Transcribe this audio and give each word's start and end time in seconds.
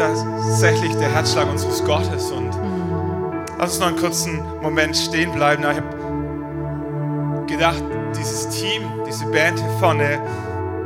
tatsächlich 0.00 0.94
der 0.96 1.12
Herzschlag 1.12 1.48
unseres 1.50 1.84
Gottes. 1.84 2.30
Und 2.30 2.50
lass 3.58 3.72
uns 3.72 3.80
noch 3.80 3.88
einen 3.88 3.96
kurzen 3.96 4.42
Moment 4.62 4.96
stehen 4.96 5.32
bleiben. 5.32 5.62
Ich 5.62 5.76
habe 5.76 7.46
gedacht, 7.46 7.82
dieses 8.18 8.48
Team, 8.48 8.82
diese 9.06 9.26
Band 9.26 9.58
hier 9.58 9.70
vorne, 9.78 10.20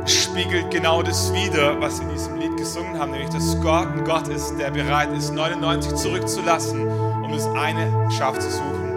spiegelt 0.05 0.69
genau 0.69 1.01
das 1.01 1.33
wider, 1.33 1.79
was 1.81 1.99
wir 1.99 2.07
in 2.07 2.13
diesem 2.13 2.35
Lied 2.35 2.57
gesungen 2.57 2.99
haben, 2.99 3.11
nämlich 3.11 3.29
dass 3.29 3.59
Gott 3.61 3.87
ein 3.87 4.03
Gott 4.03 4.27
ist, 4.27 4.55
der 4.59 4.69
bereit 4.69 5.11
ist, 5.13 5.33
99 5.33 5.95
zurückzulassen, 5.95 6.87
um 6.87 7.31
das 7.31 7.47
eine 7.55 8.11
Schaf 8.11 8.37
zu 8.37 8.51
suchen. 8.51 8.91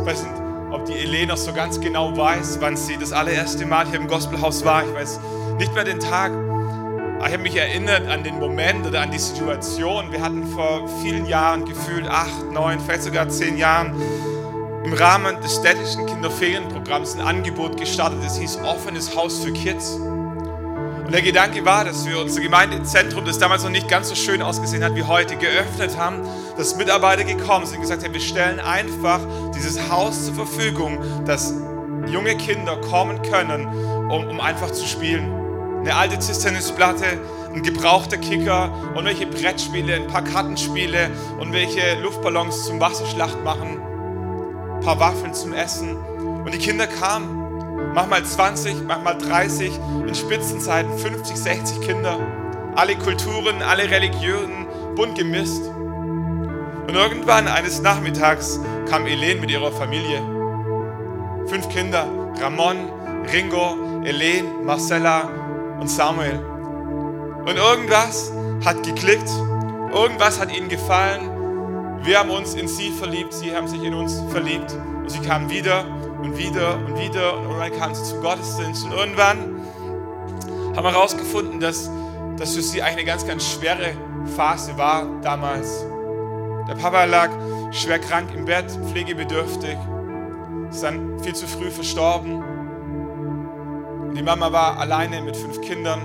Ich 0.00 0.06
weiß 0.06 0.22
nicht, 0.24 0.34
ob 0.72 0.84
die 0.86 0.94
Elena 0.94 1.36
so 1.36 1.52
ganz 1.52 1.78
genau 1.78 2.16
weiß, 2.16 2.58
wann 2.60 2.76
sie 2.76 2.96
das 2.96 3.12
allererste 3.12 3.66
Mal 3.66 3.86
hier 3.86 4.00
im 4.00 4.08
Gospelhaus 4.08 4.64
war. 4.64 4.84
Ich 4.84 4.92
weiß 4.92 5.20
nicht 5.58 5.72
mehr 5.74 5.84
den 5.84 6.00
Tag. 6.00 6.32
Ich 7.24 7.32
habe 7.32 7.44
mich 7.44 7.54
erinnert 7.54 8.08
an 8.08 8.24
den 8.24 8.40
Moment 8.40 8.84
oder 8.84 9.00
an 9.00 9.12
die 9.12 9.18
Situation. 9.18 10.10
Wir 10.10 10.20
hatten 10.20 10.44
vor 10.48 10.88
vielen 11.02 11.24
Jahren, 11.24 11.64
gefühlt 11.64 12.06
acht, 12.08 12.50
neun, 12.50 12.80
vielleicht 12.80 13.04
sogar 13.04 13.28
zehn 13.28 13.56
Jahren, 13.56 13.94
im 14.84 14.92
Rahmen 14.92 15.40
des 15.40 15.54
städtischen 15.54 16.04
Kinderferienprogramms 16.06 17.14
ein 17.14 17.20
Angebot 17.20 17.78
gestartet. 17.78 18.18
Es 18.26 18.38
hieß 18.38 18.58
offenes 18.64 19.14
Haus 19.14 19.38
für 19.38 19.52
Kids. 19.52 19.92
Und 19.92 21.12
der 21.12 21.22
Gedanke 21.22 21.64
war, 21.64 21.84
dass 21.84 22.04
wir 22.06 22.18
unser 22.18 22.40
Gemeindezentrum, 22.40 23.24
das 23.24 23.38
damals 23.38 23.62
noch 23.62 23.70
nicht 23.70 23.88
ganz 23.88 24.08
so 24.08 24.16
schön 24.16 24.42
ausgesehen 24.42 24.82
hat 24.82 24.96
wie 24.96 25.04
heute, 25.04 25.36
geöffnet 25.36 25.96
haben, 25.96 26.22
dass 26.58 26.76
Mitarbeiter 26.76 27.22
gekommen 27.22 27.66
sind 27.66 27.76
und 27.76 27.82
gesagt 27.82 28.02
haben, 28.02 28.12
wir 28.12 28.20
stellen 28.20 28.58
einfach 28.58 29.20
dieses 29.54 29.88
Haus 29.88 30.26
zur 30.26 30.34
Verfügung, 30.34 30.98
dass 31.24 31.54
junge 32.08 32.36
Kinder 32.36 32.78
kommen 32.78 33.22
können, 33.22 33.68
um, 34.10 34.26
um 34.26 34.40
einfach 34.40 34.72
zu 34.72 34.86
spielen. 34.86 35.41
Eine 35.82 35.94
alte 35.94 36.18
Tischtennisplatte, 36.18 37.20
ein 37.54 37.62
gebrauchter 37.62 38.16
Kicker 38.16 38.72
und 38.94 39.04
welche 39.04 39.26
Brettspiele, 39.26 39.94
ein 39.94 40.06
paar 40.06 40.22
Kartenspiele 40.24 41.10
und 41.38 41.52
welche 41.52 42.00
Luftballons 42.00 42.66
zum 42.66 42.80
Wasserschlacht 42.80 43.42
machen 43.44 43.82
paar 44.82 44.98
Waffeln 44.98 45.32
zum 45.32 45.52
Essen. 45.52 45.96
Und 45.96 46.52
die 46.52 46.58
Kinder 46.58 46.86
kamen, 46.86 47.92
manchmal 47.94 48.24
20, 48.24 48.82
manchmal 48.82 49.18
30, 49.18 49.72
in 50.06 50.14
Spitzenzeiten 50.14 50.98
50, 50.98 51.36
60 51.36 51.80
Kinder. 51.80 52.18
Alle 52.74 52.96
Kulturen, 52.96 53.62
alle 53.62 53.90
Religionen, 53.90 54.66
bunt 54.96 55.16
gemisst. 55.16 55.62
Und 55.68 56.94
irgendwann 56.94 57.46
eines 57.46 57.80
Nachmittags 57.80 58.58
kam 58.88 59.06
Elen 59.06 59.40
mit 59.40 59.50
ihrer 59.50 59.72
Familie. 59.72 60.20
Fünf 61.46 61.68
Kinder, 61.68 62.06
Ramon, 62.40 62.76
Ringo, 63.32 64.02
Elen, 64.04 64.64
Marcella 64.64 65.28
und 65.82 65.88
Samuel. 65.88 66.38
Und 67.44 67.56
irgendwas 67.56 68.32
hat 68.64 68.82
geklickt, 68.82 69.28
irgendwas 69.92 70.40
hat 70.40 70.50
ihnen 70.50 70.68
gefallen 70.68 71.32
wir 72.04 72.18
haben 72.18 72.30
uns 72.30 72.54
in 72.54 72.66
sie 72.66 72.90
verliebt, 72.90 73.32
sie 73.32 73.54
haben 73.54 73.68
sich 73.68 73.82
in 73.82 73.94
uns 73.94 74.20
verliebt. 74.30 74.72
Und 74.72 75.08
sie 75.08 75.20
kamen 75.20 75.48
wieder 75.48 75.86
und 76.20 76.36
wieder 76.36 76.76
und 76.76 76.98
wieder 76.98 77.36
und 77.36 77.44
irgendwann 77.44 77.72
kamen 77.78 77.94
sie 77.94 78.02
zum 78.02 78.20
Gottesdienst. 78.20 78.84
Und 78.84 78.92
irgendwann 78.92 79.60
haben 80.74 80.84
wir 80.84 80.92
herausgefunden, 80.92 81.60
dass 81.60 81.88
das 82.36 82.54
für 82.54 82.62
sie 82.62 82.82
eine 82.82 83.04
ganz, 83.04 83.24
ganz 83.26 83.48
schwere 83.48 83.92
Phase 84.36 84.76
war 84.76 85.06
damals. 85.22 85.84
Der 86.68 86.74
Papa 86.74 87.04
lag 87.04 87.30
schwer 87.70 88.00
krank 88.00 88.30
im 88.34 88.46
Bett, 88.46 88.66
pflegebedürftig, 88.90 89.76
ist 90.70 90.82
dann 90.82 91.20
viel 91.20 91.34
zu 91.34 91.46
früh 91.46 91.70
verstorben. 91.70 92.42
Die 94.14 94.22
Mama 94.22 94.52
war 94.52 94.78
alleine 94.78 95.22
mit 95.22 95.36
fünf 95.36 95.60
Kindern. 95.62 96.02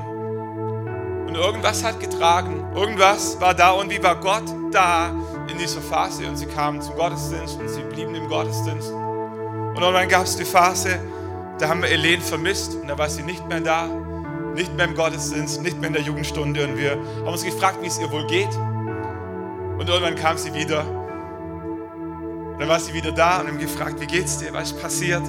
Und 1.27 1.35
irgendwas 1.35 1.83
hat 1.83 1.99
getragen, 1.99 2.65
irgendwas 2.73 3.39
war 3.41 3.53
da 3.53 3.71
und 3.71 3.89
wie 3.89 4.01
war 4.01 4.15
Gott 4.15 4.45
da 4.71 5.13
in 5.49 5.57
dieser 5.57 5.81
Phase 5.81 6.25
und 6.25 6.37
sie 6.37 6.45
kamen 6.45 6.81
zum 6.81 6.95
Gottesdienst 6.95 7.59
und 7.59 7.67
sie 7.67 7.81
blieben 7.81 8.15
im 8.15 8.29
Gottesdienst. 8.29 8.91
Und 8.91 9.81
dann 9.81 10.07
gab 10.07 10.23
es 10.23 10.37
die 10.37 10.45
Phase, 10.45 10.99
da 11.59 11.67
haben 11.67 11.81
wir 11.81 11.89
Elen 11.89 12.21
vermisst 12.21 12.75
und 12.75 12.87
da 12.87 12.97
war 12.97 13.09
sie 13.09 13.23
nicht 13.23 13.45
mehr 13.47 13.59
da, 13.59 13.87
nicht 14.55 14.73
mehr 14.75 14.85
im 14.85 14.95
Gottesdienst, 14.95 15.61
nicht 15.61 15.77
mehr 15.79 15.87
in 15.87 15.93
der 15.93 16.03
Jugendstunde 16.03 16.65
und 16.65 16.77
wir 16.77 16.91
haben 16.91 17.27
uns 17.27 17.43
gefragt, 17.43 17.79
wie 17.81 17.87
es 17.87 17.99
ihr 17.99 18.09
wohl 18.09 18.25
geht. 18.27 18.55
Und 19.77 19.89
irgendwann 19.89 20.15
kam 20.15 20.37
sie 20.37 20.53
wieder. 20.53 20.85
Und 22.53 22.59
dann 22.59 22.69
war 22.69 22.79
sie 22.79 22.93
wieder 22.93 23.11
da 23.11 23.41
und 23.41 23.47
haben 23.47 23.59
gefragt, 23.59 23.99
wie 23.99 24.07
geht's 24.07 24.37
dir, 24.39 24.53
was 24.53 24.71
ist 24.71 24.81
passiert? 24.81 25.23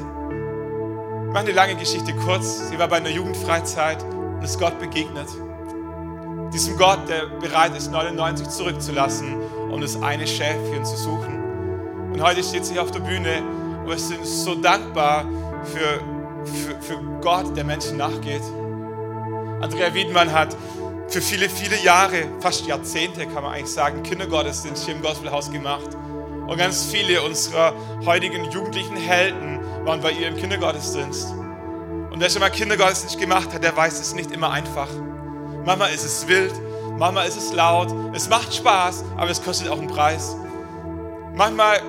Mache 1.28 1.40
eine 1.40 1.52
lange 1.52 1.76
Geschichte 1.76 2.14
kurz. 2.14 2.68
Sie 2.68 2.78
war 2.78 2.88
bei 2.88 2.96
einer 2.96 3.10
Jugendfreizeit 3.10 4.02
und 4.02 4.42
ist 4.42 4.58
Gott 4.58 4.78
begegnet. 4.78 5.28
Diesem 6.52 6.76
Gott, 6.78 7.00
der 7.08 7.26
bereit 7.38 7.76
ist, 7.76 7.90
99 7.90 8.48
zurückzulassen 8.48 9.36
um 9.70 9.80
das 9.80 10.00
eine 10.02 10.26
Schäfchen 10.26 10.84
zu 10.84 10.96
suchen. 10.96 12.12
Und 12.12 12.22
heute 12.22 12.42
steht 12.42 12.64
sie 12.64 12.78
auf 12.78 12.90
der 12.90 13.00
Bühne 13.00 13.42
und 13.82 13.88
wir 13.90 13.98
sind 13.98 14.24
so 14.24 14.54
dankbar 14.54 15.26
für, 15.64 16.00
für, 16.44 16.82
für 16.82 16.98
Gott, 17.20 17.56
der 17.56 17.64
Menschen 17.64 17.98
nachgeht. 17.98 18.42
Andrea 19.60 19.92
Wiedmann 19.92 20.32
hat 20.32 20.56
für 21.08 21.20
viele, 21.20 21.48
viele 21.48 21.78
Jahre, 21.82 22.24
fast 22.40 22.66
Jahrzehnte 22.66 23.26
kann 23.26 23.42
man 23.42 23.52
eigentlich 23.54 23.72
sagen, 23.72 24.02
Kindergottesdienst 24.02 24.84
hier 24.84 24.94
im 24.94 25.02
Gospelhaus 25.02 25.50
gemacht. 25.50 25.88
Und 26.46 26.56
ganz 26.56 26.86
viele 26.86 27.22
unserer 27.22 27.74
heutigen 28.06 28.50
jugendlichen 28.50 28.96
Helden 28.96 29.60
waren 29.88 30.00
bei 30.00 30.12
ihr 30.12 30.28
im 30.28 30.36
Kindergottesdienst. 30.36 31.32
Und 31.32 32.20
wer 32.20 32.30
schon 32.30 32.40
mal 32.40 32.50
Kindergottesdienst 32.50 33.18
gemacht 33.18 33.52
hat, 33.52 33.64
der 33.64 33.76
weiß, 33.76 33.94
es 33.94 34.08
ist 34.08 34.14
nicht 34.14 34.30
immer 34.30 34.50
einfach. 34.50 34.88
Manchmal 35.64 35.92
ist 35.92 36.04
es 36.04 36.28
wild, 36.28 36.52
Manchmal 36.98 37.28
ist 37.28 37.36
es 37.36 37.52
laut, 37.52 37.94
es 38.12 38.28
macht 38.28 38.52
Spaß, 38.52 39.04
aber 39.16 39.30
es 39.30 39.40
kostet 39.40 39.68
auch 39.68 39.78
einen 39.78 39.86
Preis. 39.86 40.34
Manchmal 41.32 41.80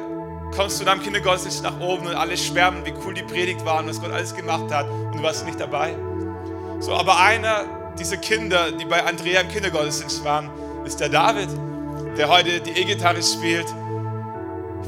kommst 0.56 0.80
du 0.80 0.86
nach 0.86 0.94
dem 0.94 1.02
Kindergottesdienst 1.02 1.64
nach 1.64 1.80
oben 1.80 2.06
und 2.06 2.14
alle 2.14 2.38
schwärmen, 2.38 2.86
wie 2.86 2.94
cool 3.04 3.16
die 3.16 3.24
Predigt 3.24 3.66
war 3.66 3.80
und 3.80 3.90
was 3.90 4.00
Gott 4.00 4.12
alles 4.12 4.36
gemacht 4.36 4.72
hat 4.72 4.88
und 4.88 5.18
du 5.18 5.24
warst 5.24 5.48
nicht 5.48 5.60
dabei. 5.60 5.96
So, 6.80 6.94
aber 6.94 7.20
einer 7.20 7.66
dieser 7.98 8.18
Kinder, 8.18 8.72
die 8.72 8.86
bei 8.86 9.04
Andrea 9.04 9.42
im 9.42 9.48
Kindergottesdienst 9.48 10.24
waren, 10.24 10.52
ist 10.86 11.00
der 11.00 11.10
David, 11.10 11.50
der 12.16 12.30
heute 12.30 12.62
die 12.62 12.80
E-Gitarre 12.80 13.24
spielt. 13.24 13.66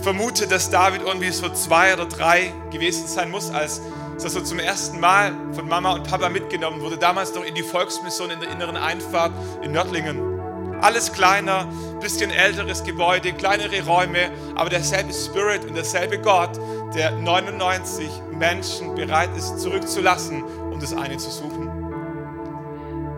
Vermute, 0.02 0.48
dass 0.48 0.70
David 0.72 1.04
irgendwie 1.04 1.30
so 1.30 1.50
zwei 1.50 1.94
oder 1.94 2.06
drei 2.06 2.52
gewesen 2.72 3.08
sein 3.08 3.30
muss, 3.30 3.52
als 3.52 3.82
dass 4.22 4.36
er 4.36 4.44
zum 4.44 4.60
ersten 4.60 5.00
Mal 5.00 5.34
von 5.54 5.68
Mama 5.68 5.94
und 5.94 6.08
Papa 6.08 6.30
mitgenommen 6.30 6.82
wurde, 6.82 6.98
damals 6.98 7.34
noch 7.36 7.44
in 7.44 7.54
die 7.54 7.64
Volksmission 7.64 8.32
in 8.32 8.40
der 8.40 8.50
inneren 8.50 8.78
Einfahrt 8.78 9.32
in 9.62 9.72
Nördlingen. 9.72 10.40
Alles 10.82 11.14
kleiner, 11.14 11.68
bisschen 12.00 12.32
älteres 12.32 12.84
Gebäude, 12.84 13.34
kleinere 13.34 13.86
Räume, 13.86 14.32
aber 14.56 14.72
derselbe 14.72 15.14
Spirit 15.14 15.66
und 15.66 15.76
derselbe 15.76 16.18
Gott, 16.20 16.60
der 16.96 17.12
99 17.12 18.10
Menschen 18.32 18.96
bereit 18.96 19.30
ist 19.38 19.60
zurückzulassen, 19.60 20.44
um 20.44 20.80
das 20.80 20.94
eine 20.94 21.18
zu 21.18 21.30
suchen. 21.30 21.70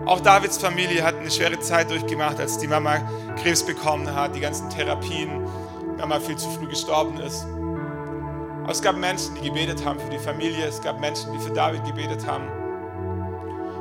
Auch 0.06 0.20
Davids 0.20 0.58
Familie 0.58 1.04
hat 1.06 1.16
eine 1.16 1.32
schwere 1.32 1.62
Zeit 1.62 1.90
durchgemacht, 1.90 2.38
als 2.42 2.58
die 2.58 2.68
Mama 2.68 3.10
Krebs 3.42 3.64
bekommen 3.64 4.14
hat, 4.14 4.36
die 4.36 4.42
ganzen 4.42 4.70
Therapien, 4.70 5.48
Mama 6.04 6.20
viel 6.20 6.36
zu 6.36 6.50
früh 6.50 6.68
gestorben 6.68 7.18
ist. 7.22 7.48
Aber 8.62 8.74
es 8.74 8.82
gab 8.82 8.98
Menschen, 8.98 9.36
die 9.36 9.44
gebetet 9.48 9.86
haben 9.86 10.02
für 10.02 10.10
die 10.10 10.20
Familie. 10.20 10.66
Es 10.66 10.82
gab 10.82 11.00
Menschen, 11.00 11.32
die 11.32 11.40
für 11.40 11.54
David 11.54 11.86
gebetet 11.86 12.28
haben. 12.28 12.44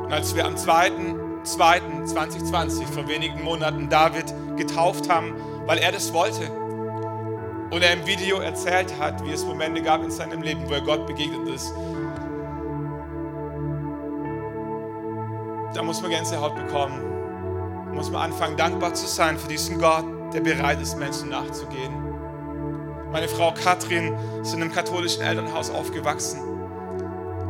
Und 0.04 0.12
als 0.12 0.32
wir 0.36 0.46
am 0.46 0.54
2.2.2020 0.54 2.86
vor 2.86 3.08
wenigen 3.08 3.42
Monaten 3.42 3.88
David 3.88 4.32
getauft 4.56 5.10
haben, 5.10 5.34
weil 5.66 5.78
er 5.78 5.90
das 5.90 6.12
wollte, 6.12 6.48
und 7.72 7.82
er 7.82 7.92
im 7.92 8.06
Video 8.06 8.38
erzählt 8.38 8.96
hat, 9.00 9.24
wie 9.24 9.32
es 9.32 9.44
Momente 9.44 9.82
gab 9.82 10.04
in 10.04 10.12
seinem 10.12 10.42
Leben, 10.42 10.68
wo 10.68 10.74
er 10.74 10.82
Gott 10.82 11.08
begegnet 11.08 11.48
ist, 11.48 11.74
da 15.74 15.82
muss 15.82 16.00
man 16.00 16.12
Gänsehaut 16.12 16.54
bekommen. 16.54 17.02
Da 17.86 17.92
muss 17.92 18.12
man 18.12 18.30
anfangen, 18.30 18.56
dankbar 18.56 18.94
zu 18.94 19.08
sein 19.08 19.36
für 19.36 19.48
diesen 19.48 19.80
Gott, 19.80 20.04
der 20.32 20.38
bereit 20.40 20.80
ist, 20.80 20.96
Menschen 21.00 21.30
nachzugehen. 21.30 22.01
Meine 23.12 23.28
Frau 23.28 23.52
Katrin 23.52 24.14
ist 24.40 24.54
in 24.54 24.62
einem 24.62 24.72
katholischen 24.72 25.20
Elternhaus 25.20 25.68
aufgewachsen. 25.68 26.40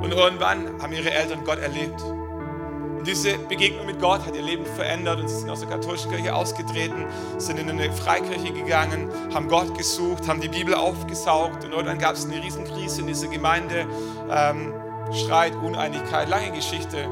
Und 0.03 0.11
irgendwann 0.11 0.83
haben 0.83 0.93
ihre 0.93 1.13
Eltern 1.13 1.45
Gott 1.45 1.61
erlebt. 1.61 2.03
Und 2.03 3.07
diese 3.07 3.39
Begegnung 3.39 3.87
mit 3.87 4.01
Gott 4.01 4.27
hat 4.27 4.35
ihr 4.35 4.43
Leben 4.43 4.67
verändert 4.67 5.21
und 5.21 5.29
sie 5.29 5.37
sind 5.37 5.51
aus 5.51 5.61
der 5.61 5.69
katholischen 5.69 6.11
Kirche 6.11 6.35
ausgetreten, 6.35 7.07
sind 7.39 7.61
in 7.61 7.71
eine 7.71 7.93
Freikirche 7.93 8.53
gegangen, 8.53 9.09
haben 9.33 9.47
Gott 9.47 9.79
gesucht, 9.79 10.27
haben 10.27 10.41
die 10.41 10.49
Bibel 10.49 10.75
aufgesaugt 10.75 11.65
und 11.65 11.71
irgendwann 11.71 11.99
gab 11.99 12.15
es 12.15 12.25
eine 12.25 12.43
Riesenkrise 12.43 13.03
in 13.03 13.07
dieser 13.07 13.29
Gemeinde. 13.29 13.87
Ähm, 14.31 14.75
Streit, 15.13 15.55
Uneinigkeit, 15.55 16.29
lange 16.29 16.51
Geschichte. 16.51 17.07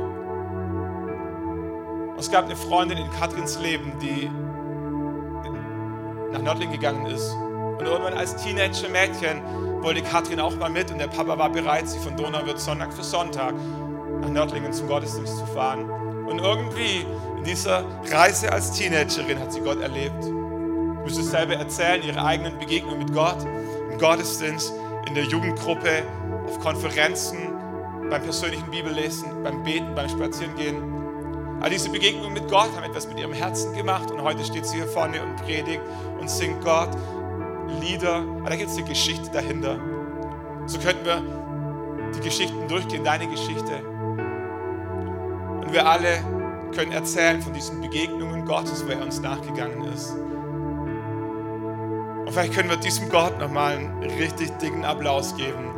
Und 2.11 2.19
es 2.19 2.33
gab 2.33 2.47
eine 2.47 2.57
Freundin 2.57 2.99
in 2.99 3.11
Katrins 3.13 3.61
Leben, 3.61 3.93
die 4.01 4.29
nach 6.33 6.43
Nördling 6.43 6.73
gegangen 6.73 7.07
ist 7.07 7.33
und 7.81 7.87
irgendwann 7.87 8.15
als 8.15 8.37
Teenager-Mädchen 8.37 9.43
wollte 9.83 10.03
Katrin 10.03 10.39
auch 10.39 10.55
mal 10.57 10.69
mit 10.69 10.91
und 10.93 10.99
der 10.99 11.07
Papa 11.09 11.39
war 11.39 11.51
bereit, 11.51 11.89
sie 11.89 11.99
von 11.99 12.15
Donauwörth 12.15 12.61
Sonntag 12.61 12.93
für 12.93 13.03
Sonntag 13.03 13.55
nach 14.21 14.29
Nördlingen 14.29 14.73
zum 14.73 14.87
Gottesdienst 14.87 15.39
zu 15.39 15.47
fahren. 15.47 15.89
Und 16.29 16.41
irgendwie 16.41 17.07
in 17.39 17.45
dieser 17.45 17.85
Reise 18.13 18.53
als 18.53 18.73
Teenagerin 18.73 19.41
hat 19.41 19.53
sie 19.53 19.61
Gott 19.61 19.81
erlebt. 19.81 20.23
Du 20.23 21.01
müsst 21.03 21.19
es 21.19 21.31
selber 21.31 21.55
erzählen, 21.55 22.03
ihre 22.03 22.23
eigenen 22.23 22.59
Begegnungen 22.59 22.99
mit 22.99 23.15
Gott, 23.15 23.39
im 23.91 23.99
Gottesdienst, 23.99 24.75
in 25.09 25.15
der 25.15 25.25
Jugendgruppe, 25.25 26.03
auf 26.47 26.61
Konferenzen, 26.61 27.39
beim 28.11 28.23
persönlichen 28.23 28.71
Bibellesen, 28.71 29.43
beim 29.43 29.63
Beten, 29.63 29.95
beim 29.95 30.09
Spazierengehen. 30.11 30.83
Aber 31.61 31.71
diese 31.71 31.89
Begegnungen 31.89 32.35
mit 32.35 32.49
Gott 32.49 32.69
haben 32.77 32.85
etwas 32.85 33.09
mit 33.09 33.19
ihrem 33.19 33.33
Herzen 33.33 33.75
gemacht 33.75 34.11
und 34.11 34.23
heute 34.23 34.45
steht 34.45 34.67
sie 34.67 34.77
hier 34.77 34.87
vorne 34.87 35.23
und 35.23 35.37
predigt 35.37 35.83
und 36.19 36.29
singt 36.29 36.63
Gott 36.63 36.91
Lieder. 37.81 38.25
Aber 38.41 38.51
da 38.51 38.57
gibt 38.57 38.71
es 38.71 38.77
eine 38.77 38.87
Geschichte 38.87 39.31
dahinter. 39.31 39.79
So 40.67 40.79
könnten 40.79 41.05
wir 41.05 41.23
die 42.15 42.21
Geschichten 42.21 42.69
durchgehen, 42.69 43.05
deine 43.05 43.29
Geschichte. 43.29 43.83
Und 45.61 45.73
wir 45.73 45.87
alle 45.87 46.19
können 46.75 46.93
erzählen 46.93 47.41
von 47.43 47.53
diesen 47.53 47.81
Begegnungen 47.81 48.45
Gottes, 48.45 48.85
wo 48.87 48.91
er 48.91 49.03
uns 49.03 49.21
nachgegangen 49.21 49.85
ist. 49.93 50.11
Und 52.31 52.33
vielleicht 52.33 52.55
können 52.55 52.71
wir 52.71 52.77
diesem 52.77 53.09
Gott 53.09 53.39
nochmal 53.39 53.77
einen 53.77 54.03
richtig 54.19 54.57
dicken 54.59 54.85
Applaus 54.85 55.37
geben, 55.37 55.73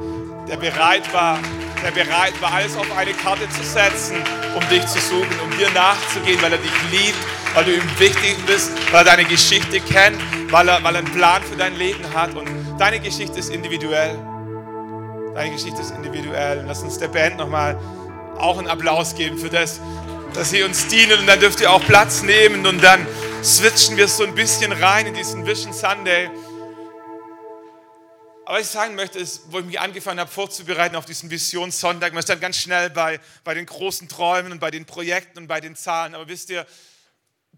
der 0.49 0.57
bereit 0.57 1.13
war, 1.15 1.39
der 1.83 1.91
bereit 1.93 2.41
war, 2.43 2.53
alles 2.53 2.77
auf 2.77 2.95
eine 2.97 3.13
Karte 3.13 3.49
zu 3.49 3.63
setzen, 3.63 4.17
um 4.55 4.69
dich 4.69 4.87
zu 4.87 4.99
suchen, 5.01 5.41
um 5.43 5.51
dir 5.57 5.71
nachzugehen, 5.71 6.41
weil 6.43 6.53
er 6.53 6.59
dich 6.59 6.91
liebt, 6.91 7.17
weil 7.55 7.65
du 7.65 7.75
ihm 7.75 7.99
wichtig 7.99 8.37
bist, 8.47 8.71
weil 8.91 9.07
er 9.07 9.17
deine 9.17 9.25
Geschichte 9.25 9.81
kennt, 9.81 10.19
weil 10.51 10.69
er, 10.69 10.83
weil 10.83 10.95
er 10.95 11.01
einen 11.01 11.13
Plan 11.13 11.43
für 11.43 11.57
dein 11.57 11.77
Leben 11.77 12.05
hat. 12.15 12.35
Und 12.35 12.49
deine 12.79 13.01
Geschichte 13.01 13.39
ist 13.39 13.51
individuell. 13.51 14.19
Deine 15.35 15.53
Geschichte 15.53 15.81
ist 15.81 15.91
individuell. 15.91 16.65
Lass 16.67 16.83
uns 16.83 16.99
der 16.99 17.09
Band 17.09 17.37
nochmal 17.37 17.79
auch 18.39 18.59
einen 18.59 18.69
Applaus 18.69 19.15
geben 19.15 19.39
für 19.39 19.51
das, 19.51 19.81
dass 20.35 20.51
sie 20.51 20.63
uns 20.63 20.89
dienen. 20.89 21.21
Und 21.21 21.27
dann 21.27 21.41
dürft 21.41 21.61
ihr 21.61 21.71
auch 21.71 21.85
Platz 21.85 22.23
nehmen. 22.23 22.67
Und 22.67 22.83
dann 22.83 23.07
switchen 23.43 23.97
wir 23.97 24.09
so 24.09 24.25
ein 24.25 24.35
bisschen 24.35 24.73
rein 24.73 25.07
in 25.07 25.15
diesen 25.15 25.47
Vision 25.47 25.73
Sunday. 25.73 26.31
Aber 28.45 28.59
was 28.59 28.67
ich 28.67 28.73
sagen 28.73 28.95
möchte, 28.97 29.19
ist, 29.19 29.43
wo 29.51 29.61
ich 29.61 29.65
mich 29.65 29.79
angefangen 29.79 30.19
habe 30.21 30.31
vorzubereiten 30.31 30.97
auf 30.97 31.05
diesen 31.05 31.31
Visionssonntag, 31.31 32.13
man 32.13 32.23
stand 32.23 32.41
ganz 32.41 32.57
schnell 32.57 32.91
bei, 32.91 33.21
bei 33.45 33.55
den 33.55 33.67
großen 33.67 34.09
Träumen 34.09 34.53
und 34.53 34.59
bei 34.59 34.71
den 34.71 34.85
Projekten 34.85 35.39
und 35.39 35.47
bei 35.47 35.61
den 35.61 35.77
Zahlen. 35.77 36.15
Aber 36.15 36.29
wisst 36.29 36.51
ihr, 36.51 36.67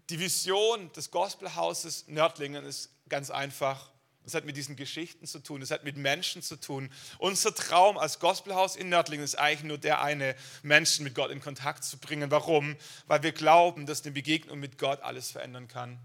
die 0.09 0.19
Vision 0.19 0.91
des 0.93 1.11
Gospelhauses 1.11 2.07
Nördlingen 2.07 2.65
ist 2.65 2.89
ganz 3.09 3.29
einfach. 3.29 3.89
Es 4.25 4.33
hat 4.33 4.45
mit 4.45 4.57
diesen 4.57 4.75
Geschichten 4.75 5.27
zu 5.27 5.39
tun, 5.39 5.61
es 5.61 5.69
hat 5.69 5.83
mit 5.83 5.97
Menschen 5.97 6.41
zu 6.41 6.55
tun. 6.55 6.91
Unser 7.19 7.53
Traum 7.53 7.97
als 7.97 8.19
Gospelhaus 8.19 8.75
in 8.75 8.89
Nördlingen 8.89 9.23
ist 9.23 9.35
eigentlich 9.35 9.63
nur 9.63 9.77
der 9.77 10.01
eine, 10.01 10.35
Menschen 10.63 11.03
mit 11.03 11.13
Gott 11.13 11.29
in 11.29 11.41
Kontakt 11.41 11.83
zu 11.83 11.97
bringen. 11.97 12.31
Warum? 12.31 12.75
Weil 13.05 13.21
wir 13.21 13.31
glauben, 13.33 13.85
dass 13.85 14.03
eine 14.03 14.13
Begegnung 14.13 14.59
mit 14.59 14.79
Gott 14.79 15.01
alles 15.01 15.31
verändern 15.31 15.67
kann. 15.67 15.99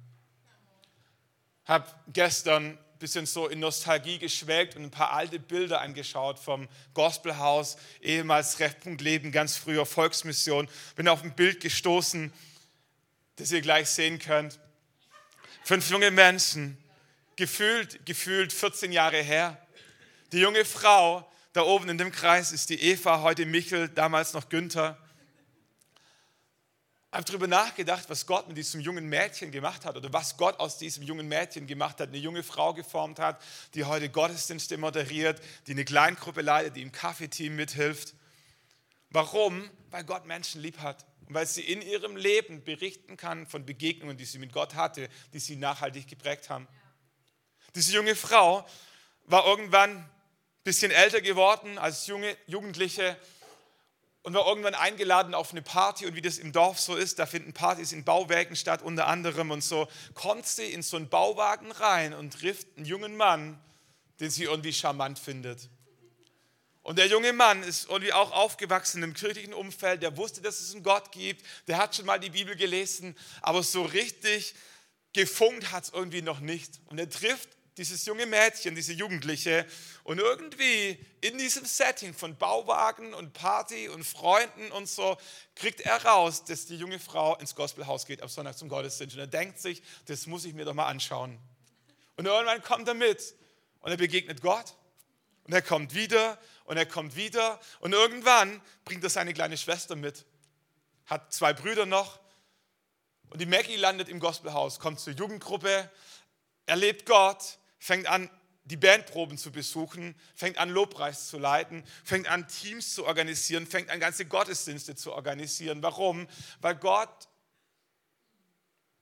Ich 1.65 1.71
habe 1.71 1.87
gestern 2.09 2.73
ein 2.73 2.79
bisschen 2.99 3.25
so 3.25 3.49
in 3.49 3.61
Nostalgie 3.61 4.19
geschwelgt 4.19 4.77
und 4.77 4.83
ein 4.83 4.91
paar 4.91 5.13
alte 5.13 5.39
Bilder 5.39 5.81
angeschaut 5.81 6.39
vom 6.39 6.69
Gospelhaus, 6.93 7.79
ehemals 8.03 8.57
Treffpunkt 8.57 9.01
Leben, 9.01 9.33
ganz 9.33 9.57
früher 9.57 9.87
Volksmission. 9.87 10.69
Bin 10.97 11.09
auf 11.09 11.23
ein 11.23 11.35
Bild 11.35 11.61
gestoßen, 11.61 12.33
das 13.41 13.53
ihr 13.53 13.63
gleich 13.63 13.89
sehen 13.89 14.19
könnt. 14.19 14.61
Fünf 15.65 15.89
junge 15.91 16.11
Menschen, 16.11 16.77
gefühlt, 17.37 18.05
gefühlt 18.05 18.53
14 18.53 18.93
Jahre 18.93 19.23
her. 19.23 19.57
Die 20.33 20.39
junge 20.39 20.65
Frau 20.65 21.27
da 21.53 21.63
oben 21.63 21.89
in 21.89 21.99
dem 21.99 22.13
Kreis 22.13 22.53
ist 22.53 22.71
die 22.71 22.81
Eva, 22.81 23.23
heute 23.23 23.45
Michel, 23.45 23.89
damals 23.89 24.35
noch 24.35 24.49
Günther. 24.49 24.97
Ich 27.11 27.17
habe 27.17 27.25
darüber 27.25 27.49
nachgedacht, 27.49 28.09
was 28.09 28.25
Gott 28.25 28.47
mit 28.47 28.57
diesem 28.57 28.81
jungen 28.81 29.09
Mädchen 29.09 29.51
gemacht 29.51 29.85
hat 29.85 29.97
oder 29.97 30.13
was 30.13 30.37
Gott 30.37 30.61
aus 30.61 30.79
diesem 30.79 31.03
jungen 31.03 31.27
Mädchen 31.27 31.67
gemacht 31.67 31.99
hat, 31.99 32.11
eine 32.11 32.19
junge 32.19 32.45
Frau 32.45 32.73
geformt 32.73 33.19
hat, 33.19 33.43
die 33.75 33.85
heute 33.85 34.09
Gottesdienste 34.11 34.79
moderiert, 34.79 35.43
die 35.67 35.73
eine 35.73 35.85
Kleingruppe 35.85 36.43
leitet, 36.43 36.77
die 36.77 36.83
im 36.83 36.93
Kaffeeteam 36.93 37.57
mithilft. 37.57 38.15
Warum? 39.11 39.69
Weil 39.91 40.05
Gott 40.05 40.25
Menschen 40.27 40.61
lieb 40.61 40.79
hat 40.79 41.05
und 41.31 41.37
weil 41.37 41.47
sie 41.47 41.63
in 41.63 41.81
ihrem 41.81 42.17
Leben 42.17 42.65
berichten 42.65 43.17
kann 43.17 43.47
von 43.47 43.65
Begegnungen, 43.65 44.17
die 44.17 44.25
sie 44.25 44.39
mit 44.39 44.53
Gott 44.53 44.75
hatte, 44.75 45.09
die 45.33 45.39
sie 45.39 45.55
nachhaltig 45.55 46.09
geprägt 46.09 46.51
haben. 46.51 46.67
Diese 47.77 47.93
junge 47.93 48.17
Frau 48.17 48.67
war 49.27 49.47
irgendwann 49.47 49.99
ein 49.99 50.11
bisschen 50.65 50.91
älter 50.91 51.21
geworden 51.21 51.79
als 51.79 52.09
junge 52.09 52.37
Jugendliche 52.49 53.17
und 54.23 54.35
war 54.35 54.45
irgendwann 54.45 54.75
eingeladen 54.75 55.33
auf 55.35 55.53
eine 55.53 55.63
Party 55.63 56.05
und 56.05 56.17
wie 56.17 56.21
das 56.21 56.39
im 56.39 56.51
Dorf 56.51 56.81
so 56.81 56.97
ist, 56.97 57.21
da 57.21 57.27
finden 57.27 57.53
Partys 57.53 57.93
in 57.93 58.03
Bauwerken 58.03 58.57
statt 58.57 58.83
unter 58.83 59.07
anderem 59.07 59.53
und 59.53 59.63
so 59.63 59.87
kommt 60.15 60.49
sie 60.49 60.67
in 60.73 60.83
so 60.83 60.97
einen 60.97 61.09
Bauwagen 61.09 61.71
rein 61.71 62.13
und 62.13 62.41
trifft 62.41 62.67
einen 62.77 62.87
jungen 62.87 63.17
Mann, 63.17 63.57
den 64.19 64.31
sie 64.31 64.45
irgendwie 64.45 64.73
charmant 64.73 65.21
findet. 65.21 65.69
Und 66.83 66.99
der 66.99 67.07
junge 67.07 67.33
Mann 67.33 67.63
ist 67.63 67.89
irgendwie 67.89 68.13
auch 68.13 68.33
aufgewachsen 68.33 69.03
im 69.03 69.15
kirchlichen 69.15 69.53
Umfeld, 69.53 70.03
der 70.03 70.17
wusste, 70.17 70.41
dass 70.41 70.61
es 70.61 70.73
einen 70.75 70.83
Gott 70.83 71.13
gibt, 71.13 71.45
der 71.67 71.77
hat 71.77 71.95
schon 71.95 72.07
mal 72.07 72.19
die 72.19 72.31
Bibel 72.31 72.57
gelesen, 72.57 73.17
aber 73.43 73.63
so 73.63 73.83
richtig 73.83 74.55
gefunkt 75.13 75.73
hat 75.73 75.85
es 75.85 75.91
irgendwie 75.91 76.23
noch 76.23 76.41
nicht. 76.41 76.81
Und 76.87 76.99
er 76.99 77.09
trifft 77.09 77.51
dieses 77.77 78.05
junge 78.05 78.27
Mädchen, 78.27 78.75
diese 78.75 78.93
Jugendliche. 78.93 79.67
Und 80.05 80.19
irgendwie 80.19 80.99
in 81.21 81.39
diesem 81.39 81.65
Setting 81.65 82.15
von 82.15 82.37
Bauwagen 82.37 83.15
und 83.15 83.33
Party 83.33 83.89
und 83.89 84.05
Freunden 84.05 84.71
und 84.73 84.89
so 84.89 85.17
kriegt 85.55 85.81
er 85.81 86.05
raus, 86.05 86.45
dass 86.45 86.67
die 86.67 86.77
junge 86.77 86.99
Frau 86.99 87.37
ins 87.37 87.55
Gospelhaus 87.55 88.07
geht 88.07 88.23
am 88.23 88.29
Sonntag 88.29 88.59
zum 88.59 88.69
Gottesdienst. 88.69 89.17
Und 89.17 89.21
er 89.21 89.27
denkt 89.27 89.61
sich, 89.61 89.83
das 90.07 90.27
muss 90.27 90.45
ich 90.45 90.55
mir 90.55 90.65
doch 90.65 90.75
mal 90.75 90.89
anschauen. 90.89 91.39
Und 92.17 92.27
irgendwann 92.27 92.63
kommt 92.63 92.89
er 92.89 92.95
mit 92.95 93.35
und 93.81 93.91
er 93.91 93.97
begegnet 93.97 94.43
Gott 94.43 94.75
und 95.51 95.55
er 95.55 95.63
kommt 95.63 95.97
wieder 95.97 96.39
und 96.63 96.77
er 96.77 96.87
kommt 96.87 97.17
wieder 97.17 97.59
und 97.81 97.93
irgendwann 97.93 98.63
bringt 98.85 99.03
er 99.03 99.11
seine 99.11 99.35
kleine 99.35 99.59
Schwester 99.59 99.97
mit. 99.97 100.25
Hat 101.07 101.35
zwei 101.35 101.53
Brüder 101.53 101.87
noch 101.87 102.21
und 103.31 103.41
die 103.41 103.47
Maggie 103.47 103.75
landet 103.75 104.09
im 104.09 104.21
Gospelhaus, 104.21 104.79
kommt 104.79 105.01
zur 105.01 105.13
Jugendgruppe, 105.13 105.91
erlebt 106.67 107.05
Gott, 107.05 107.59
fängt 107.81 108.07
an, 108.07 108.31
die 108.63 108.77
Bandproben 108.77 109.39
zu 109.39 109.51
besuchen, 109.51 110.15
fängt 110.37 110.57
an, 110.57 110.71
Lobpreis 110.71 111.27
zu 111.27 111.41
leiten, 111.41 111.83
fängt 112.05 112.29
an, 112.29 112.47
Teams 112.47 112.95
zu 112.95 113.05
organisieren, 113.05 113.67
fängt 113.67 113.91
an, 113.91 113.99
ganze 113.99 114.27
Gottesdienste 114.27 114.95
zu 114.95 115.13
organisieren. 115.13 115.83
Warum? 115.83 116.29
Weil 116.61 116.77
Gott, 116.77 117.27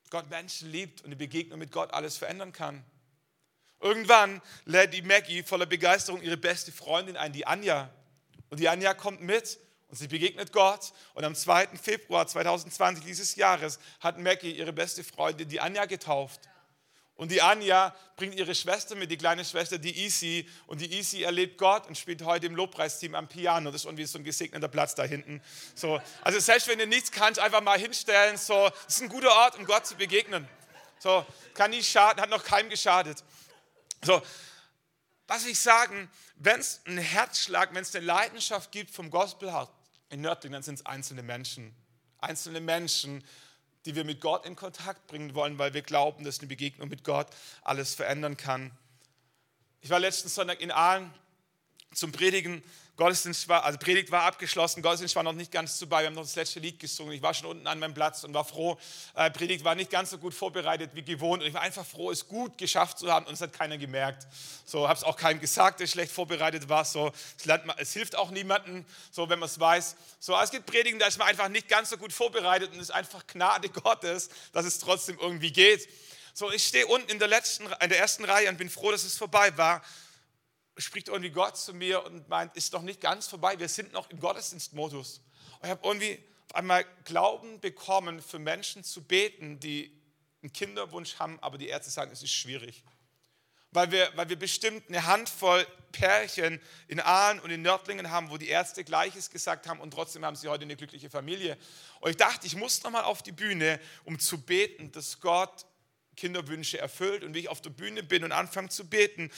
Gott 0.08 0.30
Menschen 0.30 0.72
liebt 0.72 1.02
und 1.02 1.08
eine 1.08 1.16
Begegnung 1.16 1.58
mit 1.58 1.72
Gott 1.72 1.92
alles 1.92 2.16
verändern 2.16 2.52
kann. 2.52 2.86
Irgendwann 3.80 4.42
lädt 4.64 4.94
die 4.94 5.02
Maggie 5.02 5.42
voller 5.42 5.66
Begeisterung 5.66 6.20
ihre 6.20 6.36
beste 6.36 6.72
Freundin 6.72 7.16
ein, 7.16 7.32
die 7.32 7.46
Anja. 7.46 7.90
Und 8.50 8.60
die 8.60 8.68
Anja 8.68 8.94
kommt 8.94 9.20
mit 9.20 9.58
und 9.88 9.96
sie 9.96 10.08
begegnet 10.08 10.52
Gott. 10.52 10.92
Und 11.14 11.24
am 11.24 11.34
2. 11.34 11.68
Februar 11.80 12.26
2020 12.26 13.04
dieses 13.04 13.36
Jahres 13.36 13.78
hat 14.00 14.18
Maggie 14.18 14.52
ihre 14.52 14.72
beste 14.72 15.04
Freundin, 15.04 15.48
die 15.48 15.60
Anja, 15.60 15.86
getauft. 15.86 16.40
Und 17.14 17.32
die 17.32 17.42
Anja 17.42 17.94
bringt 18.14 18.36
ihre 18.36 18.54
Schwester 18.54 18.94
mit, 18.94 19.10
die 19.10 19.16
kleine 19.16 19.44
Schwester, 19.44 19.76
die 19.76 20.06
Isi. 20.06 20.48
Und 20.68 20.80
die 20.80 20.98
Isi 20.98 21.22
erlebt 21.22 21.58
Gott 21.58 21.88
und 21.88 21.98
spielt 21.98 22.22
heute 22.22 22.46
im 22.46 22.54
Lobpreisteam 22.54 23.16
am 23.16 23.26
Piano. 23.26 23.72
Das 23.72 23.82
ist 23.82 23.86
irgendwie 23.86 24.04
so 24.04 24.18
ein 24.18 24.24
gesegneter 24.24 24.68
Platz 24.68 24.94
da 24.94 25.02
hinten. 25.02 25.42
So, 25.74 26.00
also 26.22 26.38
selbst 26.38 26.68
wenn 26.68 26.78
du 26.78 26.86
nichts 26.86 27.10
kannst, 27.10 27.40
einfach 27.40 27.60
mal 27.60 27.76
hinstellen. 27.76 28.36
So, 28.36 28.68
das 28.84 28.96
ist 28.96 29.02
ein 29.02 29.08
guter 29.08 29.32
Ort, 29.32 29.58
um 29.58 29.64
Gott 29.64 29.84
zu 29.84 29.96
begegnen. 29.96 30.46
So, 31.00 31.26
kann 31.54 31.70
nicht 31.70 31.90
schaden, 31.90 32.20
hat 32.20 32.30
noch 32.30 32.44
keinem 32.44 32.70
geschadet. 32.70 33.24
So, 34.04 34.22
was 35.26 35.44
ich 35.44 35.58
sagen, 35.58 36.10
wenn 36.36 36.60
es 36.60 36.80
einen 36.86 36.98
Herzschlag, 36.98 37.74
wenn 37.74 37.82
es 37.82 37.94
eine 37.94 38.06
Leidenschaft 38.06 38.72
gibt 38.72 38.90
vom 38.90 39.10
Gospelhaus 39.10 39.68
in 40.08 40.20
Nördling, 40.20 40.52
dann 40.52 40.62
sind 40.62 40.76
es 40.76 40.86
einzelne 40.86 41.22
Menschen. 41.22 41.74
Einzelne 42.18 42.60
Menschen, 42.60 43.22
die 43.84 43.94
wir 43.94 44.04
mit 44.04 44.20
Gott 44.20 44.46
in 44.46 44.56
Kontakt 44.56 45.06
bringen 45.06 45.34
wollen, 45.34 45.58
weil 45.58 45.74
wir 45.74 45.82
glauben, 45.82 46.24
dass 46.24 46.38
eine 46.38 46.48
Begegnung 46.48 46.88
mit 46.88 47.04
Gott 47.04 47.28
alles 47.62 47.94
verändern 47.94 48.36
kann. 48.36 48.70
Ich 49.80 49.90
war 49.90 50.00
letzten 50.00 50.28
Sonntag 50.28 50.60
in 50.60 50.70
Aalen 50.70 51.12
zum 51.94 52.12
Predigen 52.12 52.62
Gottesdienst 52.98 53.46
war, 53.46 53.62
also 53.62 53.78
Predigt 53.78 54.10
war 54.10 54.24
abgeschlossen, 54.24 54.82
Gottesdienst 54.82 55.14
war 55.14 55.22
noch 55.22 55.32
nicht 55.32 55.52
ganz 55.52 55.78
vorbei, 55.78 56.00
wir 56.00 56.08
haben 56.08 56.14
noch 56.14 56.22
das 56.22 56.34
letzte 56.34 56.58
Lied 56.58 56.80
gesungen. 56.80 57.12
Ich 57.12 57.22
war 57.22 57.32
schon 57.32 57.46
unten 57.46 57.64
an 57.68 57.78
meinem 57.78 57.94
Platz 57.94 58.24
und 58.24 58.34
war 58.34 58.44
froh. 58.44 58.76
Äh, 59.14 59.30
Predigt 59.30 59.64
war 59.64 59.76
nicht 59.76 59.88
ganz 59.88 60.10
so 60.10 60.18
gut 60.18 60.34
vorbereitet 60.34 60.90
wie 60.94 61.04
gewohnt 61.04 61.40
und 61.40 61.48
ich 61.48 61.54
war 61.54 61.60
einfach 61.60 61.86
froh, 61.86 62.10
es 62.10 62.26
gut 62.26 62.58
geschafft 62.58 62.98
zu 62.98 63.08
haben 63.12 63.26
und 63.26 63.34
es 63.34 63.40
hat 63.40 63.52
keiner 63.52 63.78
gemerkt. 63.78 64.26
So 64.64 64.88
habe 64.88 64.98
es 64.98 65.04
auch 65.04 65.16
keinem 65.16 65.38
gesagt, 65.38 65.78
der 65.78 65.86
schlecht 65.86 66.10
vorbereitet 66.10 66.68
war. 66.68 66.84
So, 66.84 67.12
es, 67.38 67.44
lernt 67.44 67.72
es 67.76 67.92
hilft 67.92 68.16
auch 68.16 68.32
niemandem, 68.32 68.84
so 69.12 69.28
wenn 69.28 69.38
man 69.38 69.48
es 69.48 69.60
weiß. 69.60 69.94
So, 70.18 70.36
es 70.36 70.50
gibt 70.50 70.66
Predigen, 70.66 70.98
da 70.98 71.06
ist 71.06 71.18
man 71.18 71.28
einfach 71.28 71.48
nicht 71.48 71.68
ganz 71.68 71.90
so 71.90 71.98
gut 71.98 72.12
vorbereitet 72.12 72.72
und 72.72 72.78
es 72.78 72.88
ist 72.88 72.90
einfach 72.90 73.24
Gnade 73.28 73.68
Gottes, 73.68 74.28
dass 74.52 74.66
es 74.66 74.80
trotzdem 74.80 75.18
irgendwie 75.20 75.52
geht. 75.52 75.88
So, 76.34 76.50
ich 76.50 76.64
stehe 76.64 76.88
unten 76.88 77.12
in 77.12 77.20
der 77.20 77.28
letzten, 77.28 77.66
in 77.80 77.90
der 77.90 77.98
ersten 78.00 78.24
Reihe 78.24 78.48
und 78.48 78.58
bin 78.58 78.68
froh, 78.68 78.90
dass 78.90 79.04
es 79.04 79.16
vorbei 79.16 79.56
war 79.56 79.82
spricht 80.78 81.08
irgendwie 81.08 81.30
Gott 81.30 81.56
zu 81.56 81.74
mir 81.74 82.04
und 82.04 82.28
meint, 82.28 82.56
ist 82.56 82.72
noch 82.72 82.82
nicht 82.82 83.00
ganz 83.00 83.26
vorbei, 83.26 83.58
wir 83.58 83.68
sind 83.68 83.92
noch 83.92 84.10
im 84.10 84.20
Gottesdienstmodus. 84.20 85.20
Und 85.58 85.64
ich 85.64 85.70
habe 85.70 85.86
irgendwie 85.86 86.22
einmal 86.52 86.84
Glauben 87.04 87.60
bekommen, 87.60 88.22
für 88.22 88.38
Menschen 88.38 88.84
zu 88.84 89.02
beten, 89.02 89.60
die 89.60 89.92
einen 90.42 90.52
Kinderwunsch 90.52 91.18
haben, 91.18 91.38
aber 91.40 91.58
die 91.58 91.68
Ärzte 91.68 91.90
sagen, 91.90 92.10
es 92.12 92.22
ist 92.22 92.32
schwierig. 92.32 92.84
Weil 93.70 93.90
wir, 93.90 94.10
weil 94.14 94.28
wir 94.28 94.38
bestimmt 94.38 94.88
eine 94.88 95.04
Handvoll 95.04 95.66
Pärchen 95.92 96.60
in 96.86 97.00
Aalen 97.00 97.40
und 97.40 97.50
in 97.50 97.60
Nördlingen 97.62 98.10
haben, 98.10 98.30
wo 98.30 98.38
die 98.38 98.48
Ärzte 98.48 98.84
Gleiches 98.84 99.30
gesagt 99.30 99.66
haben 99.66 99.80
und 99.80 99.90
trotzdem 99.90 100.24
haben 100.24 100.36
sie 100.36 100.48
heute 100.48 100.62
eine 100.62 100.76
glückliche 100.76 101.10
Familie. 101.10 101.58
Und 102.00 102.10
ich 102.10 102.16
dachte, 102.16 102.46
ich 102.46 102.56
muss 102.56 102.82
nochmal 102.82 103.04
auf 103.04 103.22
die 103.22 103.32
Bühne, 103.32 103.80
um 104.04 104.18
zu 104.18 104.40
beten, 104.40 104.90
dass 104.92 105.20
Gott 105.20 105.66
Kinderwünsche 106.16 106.78
erfüllt. 106.78 107.24
Und 107.24 107.34
wie 107.34 107.40
ich 107.40 107.48
auf 107.48 107.60
der 107.60 107.70
Bühne 107.70 108.02
bin 108.02 108.24
und 108.24 108.32
anfange 108.32 108.68
zu 108.68 108.88
beten, 108.88 109.30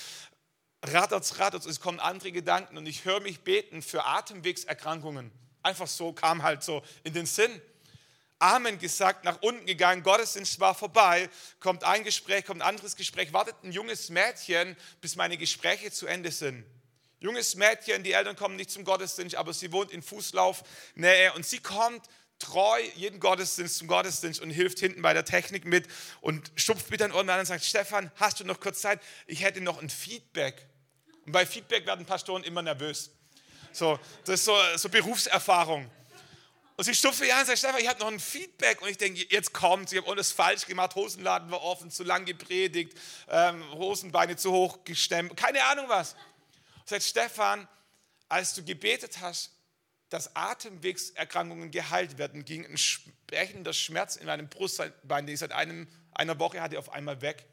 rattert 0.83 1.39
rattert 1.39 1.67
es 1.67 1.81
kommen 1.81 2.01
andere 2.01 2.33
Gedanken 2.33 2.79
und 2.79 2.87
ich 2.87 3.05
höre 3.05 3.21
mich 3.21 3.41
beten 3.41 3.83
für 3.83 4.05
Atemwegserkrankungen. 4.05 5.31
Einfach 5.63 5.87
so 5.87 6.13
kam 6.13 6.43
halt 6.43 6.63
so 6.63 6.83
in 7.05 7.13
den 7.13 7.27
Sinn. 7.27 7.61
Amen 8.39 8.79
gesagt, 8.79 9.25
nach 9.25 9.43
unten 9.43 9.67
gegangen, 9.67 10.03
Gottesdienst 10.03 10.59
war 10.61 10.75
vorbei, 10.75 11.29
kommt 11.59 11.85
ein 11.85 12.05
Gespräch, 12.05 12.47
kommt 12.47 12.63
ein 12.63 12.69
anderes 12.69 12.97
Gespräch, 12.97 13.35
wartet 13.35 13.55
ein 13.63 13.71
junges 13.71 14.09
Mädchen, 14.09 14.77
bis 15.03 15.15
meine 15.17 15.37
Gespräche 15.37 15.91
zu 15.91 16.07
Ende 16.07 16.31
sind. 16.33 16.65
Junges 17.19 17.55
Mädchen, 17.55 18.03
die 18.03 18.13
Eltern 18.13 18.37
kommen 18.37 18.57
nicht 18.57 18.71
zum 18.71 18.85
Gottesdienst, 18.85 19.37
aber 19.37 19.53
sie 19.53 19.73
wohnt 19.73 19.91
in 19.91 20.01
Fußlaufnähe 20.01 21.35
und 21.35 21.45
sie 21.45 21.59
kommt 21.59 22.09
treu 22.39 22.81
jeden 22.95 23.21
Gottesdienst 23.21 23.77
zum 23.77 23.89
Gottesdienst 23.89 24.41
und 24.41 24.49
hilft 24.49 24.79
hinten 24.79 25.03
bei 25.03 25.13
der 25.13 25.27
Technik 25.27 25.67
mit 25.67 25.87
und 26.23 26.51
schupft 26.57 26.91
mit 26.91 27.01
den 27.01 27.13
Ohren 27.13 27.29
an 27.29 27.41
und 27.41 27.45
sagt, 27.47 27.63
Stefan, 27.63 28.11
hast 28.17 28.41
du 28.41 28.45
noch 28.45 28.59
kurz 28.59 28.81
Zeit? 28.81 29.01
Ich 29.27 29.43
hätte 29.43 29.61
noch 29.61 29.83
ein 29.83 29.91
Feedback. 29.91 30.67
Und 31.31 31.35
bei 31.35 31.47
Feedback 31.47 31.87
werden 31.87 32.05
Pastoren 32.05 32.43
immer 32.43 32.61
nervös. 32.61 33.09
So, 33.71 34.01
das 34.25 34.41
ist 34.41 34.47
so, 34.47 34.57
so 34.75 34.89
Berufserfahrung. 34.89 35.89
Und 36.77 36.83
sie 36.85 36.93
stupft 36.93 37.23
an 37.23 37.39
und 37.39 37.47
sagt, 37.47 37.57
Stefan, 37.61 37.81
ich 37.81 37.87
habe 37.87 38.01
noch 38.01 38.09
ein 38.09 38.19
Feedback. 38.19 38.83
Und 38.83 38.89
ich 38.89 38.99
denke, 38.99 39.25
jetzt 39.31 39.53
kommt, 39.53 39.93
ich 39.93 39.99
habe 39.99 40.11
alles 40.11 40.33
falsch 40.33 40.67
gemacht, 40.67 40.97
Hosenladen 40.97 41.49
war 41.53 41.63
offen, 41.63 41.89
zu 41.89 42.03
lang 42.03 42.25
gepredigt, 42.25 42.99
ähm, 43.29 43.63
Hosenbeine 43.75 44.35
zu 44.35 44.51
hoch 44.51 44.83
gestemmt, 44.83 45.37
keine 45.37 45.63
Ahnung 45.67 45.89
was. 45.89 46.15
Und 46.81 46.89
sagt, 46.89 47.05
Stefan, 47.05 47.69
als 48.29 48.55
du 48.55 48.65
gebetet 48.65 49.21
hast, 49.21 49.53
dass 50.09 50.35
Atemwegserkrankungen 50.35 51.71
geheilt 51.71 52.19
werden, 52.19 52.45
ging 52.45 52.67
ein 52.67 52.77
sprechender 52.77 53.73
Schmerz 53.73 54.17
in 54.17 54.27
meinem 54.27 54.49
Brustbein, 54.49 55.27
den 55.27 55.35
ich 55.35 55.39
seit 55.39 55.53
einem, 55.53 55.87
einer 56.11 56.41
Woche 56.41 56.61
hatte, 56.61 56.77
auf 56.77 56.93
einmal 56.93 57.23
weg. 57.23 57.47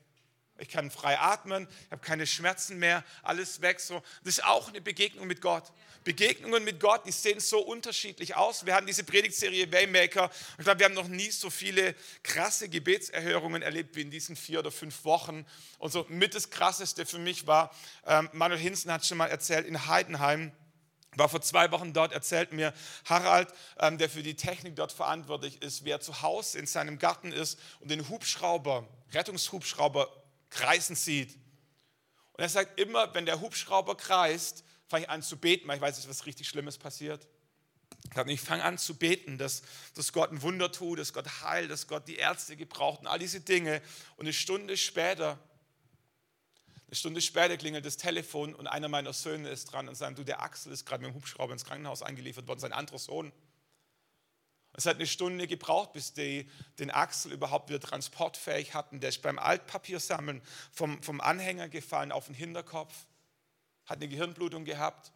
Ich 0.59 0.69
kann 0.69 0.89
frei 0.91 1.19
atmen, 1.19 1.67
ich 1.85 1.91
habe 1.91 2.01
keine 2.01 2.25
Schmerzen 2.25 2.79
mehr, 2.79 3.03
alles 3.23 3.61
weg. 3.61 3.79
So. 3.79 4.01
Das 4.23 4.37
ist 4.37 4.43
auch 4.43 4.69
eine 4.69 4.81
Begegnung 4.81 5.27
mit 5.27 5.41
Gott. 5.41 5.71
Begegnungen 6.03 6.63
mit 6.63 6.79
Gott, 6.79 7.05
die 7.05 7.11
sehen 7.11 7.41
so 7.41 7.59
unterschiedlich 7.59 8.35
aus. 8.35 8.65
Wir 8.65 8.75
haben 8.75 8.87
diese 8.87 9.03
Predigtserie 9.03 9.69
Waymaker. 9.71 10.31
Ich 10.57 10.63
glaube, 10.63 10.79
wir 10.79 10.85
haben 10.85 10.93
noch 10.93 11.09
nie 11.09 11.29
so 11.31 11.49
viele 11.49 11.95
krasse 12.23 12.69
Gebetserhörungen 12.69 13.61
erlebt 13.61 13.95
wie 13.97 14.01
in 14.01 14.09
diesen 14.09 14.37
vier 14.37 14.59
oder 14.59 14.71
fünf 14.71 15.03
Wochen. 15.03 15.45
Und 15.79 15.91
so 15.91 16.05
mit 16.07 16.33
das 16.33 16.49
Krasseste 16.49 17.05
für 17.05 17.19
mich 17.19 17.45
war, 17.45 17.75
ähm, 18.05 18.29
Manuel 18.31 18.59
Hinsen 18.59 18.91
hat 18.91 19.05
schon 19.05 19.17
mal 19.17 19.27
erzählt, 19.27 19.67
in 19.67 19.87
Heidenheim, 19.87 20.53
war 21.17 21.29
vor 21.29 21.41
zwei 21.41 21.71
Wochen 21.71 21.93
dort, 21.93 22.13
erzählt 22.13 22.53
mir 22.53 22.73
Harald, 23.05 23.49
ähm, 23.79 23.97
der 23.97 24.09
für 24.09 24.23
die 24.23 24.35
Technik 24.35 24.75
dort 24.75 24.91
verantwortlich 24.91 25.61
ist, 25.61 25.83
wer 25.83 25.99
zu 25.99 26.21
Hause 26.21 26.59
in 26.59 26.67
seinem 26.67 26.99
Garten 26.99 27.31
ist 27.31 27.59
und 27.79 27.91
den 27.91 28.07
Hubschrauber, 28.07 28.87
Rettungshubschrauber 29.13 30.09
kreisen 30.49 30.95
sieht. 30.95 31.37
Und 32.33 32.43
er 32.43 32.49
sagt 32.49 32.79
immer, 32.79 33.13
wenn 33.13 33.25
der 33.25 33.41
Hubschrauber 33.41 33.97
kreist, 33.97 34.63
fange 34.87 35.05
ich 35.05 35.09
an 35.09 35.21
zu 35.21 35.37
beten, 35.37 35.67
weil 35.67 35.77
ich 35.77 35.81
weiß, 35.81 35.95
dass 35.95 36.07
was 36.07 36.25
richtig 36.25 36.47
Schlimmes 36.47 36.77
passiert. 36.77 37.27
Ich 38.27 38.41
fange 38.41 38.63
an 38.63 38.77
zu 38.77 38.95
beten, 38.95 39.37
dass, 39.37 39.61
dass 39.93 40.13
Gott 40.13 40.31
ein 40.31 40.41
Wunder 40.41 40.71
tut, 40.71 40.99
dass 40.99 41.13
Gott 41.13 41.41
heilt, 41.41 41.69
dass 41.69 41.87
Gott 41.87 42.07
die 42.07 42.15
Ärzte 42.15 42.55
gebraucht 42.55 43.01
und 43.01 43.07
all 43.07 43.19
diese 43.19 43.41
Dinge. 43.41 43.81
Und 44.15 44.25
eine 44.25 44.33
Stunde 44.33 44.77
später, 44.77 45.37
eine 46.87 46.95
Stunde 46.95 47.21
später 47.21 47.57
klingelt 47.57 47.85
das 47.85 47.97
Telefon 47.97 48.55
und 48.55 48.67
einer 48.67 48.87
meiner 48.87 49.13
Söhne 49.13 49.49
ist 49.49 49.65
dran 49.65 49.89
und 49.89 49.95
sagt, 49.95 50.17
du, 50.17 50.23
der 50.23 50.41
Axel 50.41 50.71
ist 50.71 50.85
gerade 50.85 51.03
mit 51.03 51.13
dem 51.13 51.15
Hubschrauber 51.15 51.53
ins 51.53 51.65
Krankenhaus 51.65 52.01
eingeliefert 52.01 52.47
worden, 52.47 52.59
sein 52.59 52.73
anderer 52.73 52.99
Sohn. 52.99 53.31
Es 54.77 54.85
hat 54.85 54.97
eine 54.97 55.07
Stunde 55.07 55.47
gebraucht, 55.47 55.93
bis 55.93 56.13
die 56.13 56.47
den 56.77 56.91
Axel 56.91 57.31
überhaupt 57.31 57.69
wieder 57.69 57.79
transportfähig 57.79 58.75
hatten. 58.75 58.99
Der 58.99 59.09
ist 59.09 59.23
beim 59.23 59.39
Altpapiersammeln 59.39 60.39
vom, 60.71 61.01
vom 61.01 61.19
Anhänger 61.19 61.67
gefallen 61.67 62.11
auf 62.11 62.27
den 62.27 62.35
Hinterkopf, 62.35 62.93
hat 63.87 63.97
eine 63.97 64.07
Gehirnblutung 64.07 64.65
gehabt. 64.65 65.11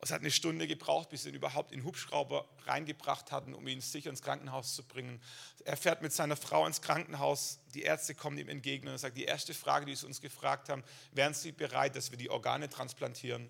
Es 0.00 0.12
hat 0.12 0.20
eine 0.20 0.30
Stunde 0.30 0.68
gebraucht, 0.68 1.08
bis 1.08 1.22
sie 1.22 1.30
ihn 1.30 1.34
überhaupt 1.34 1.72
in 1.72 1.82
Hubschrauber 1.82 2.46
reingebracht 2.66 3.32
hatten, 3.32 3.54
um 3.54 3.66
ihn 3.66 3.80
sicher 3.80 4.10
ins 4.10 4.20
Krankenhaus 4.20 4.74
zu 4.74 4.86
bringen. 4.86 5.22
Er 5.64 5.78
fährt 5.78 6.02
mit 6.02 6.12
seiner 6.12 6.36
Frau 6.36 6.66
ins 6.66 6.82
Krankenhaus. 6.82 7.60
Die 7.72 7.82
Ärzte 7.82 8.14
kommen 8.14 8.36
ihm 8.36 8.50
entgegen 8.50 8.86
und 8.86 8.92
er 8.92 8.98
sagt, 8.98 9.16
die 9.16 9.24
erste 9.24 9.54
Frage, 9.54 9.86
die 9.86 9.96
sie 9.96 10.04
uns 10.04 10.20
gefragt 10.20 10.68
haben, 10.68 10.84
wären 11.12 11.32
Sie 11.32 11.52
bereit, 11.52 11.96
dass 11.96 12.10
wir 12.10 12.18
die 12.18 12.28
Organe 12.28 12.68
transplantieren? 12.68 13.48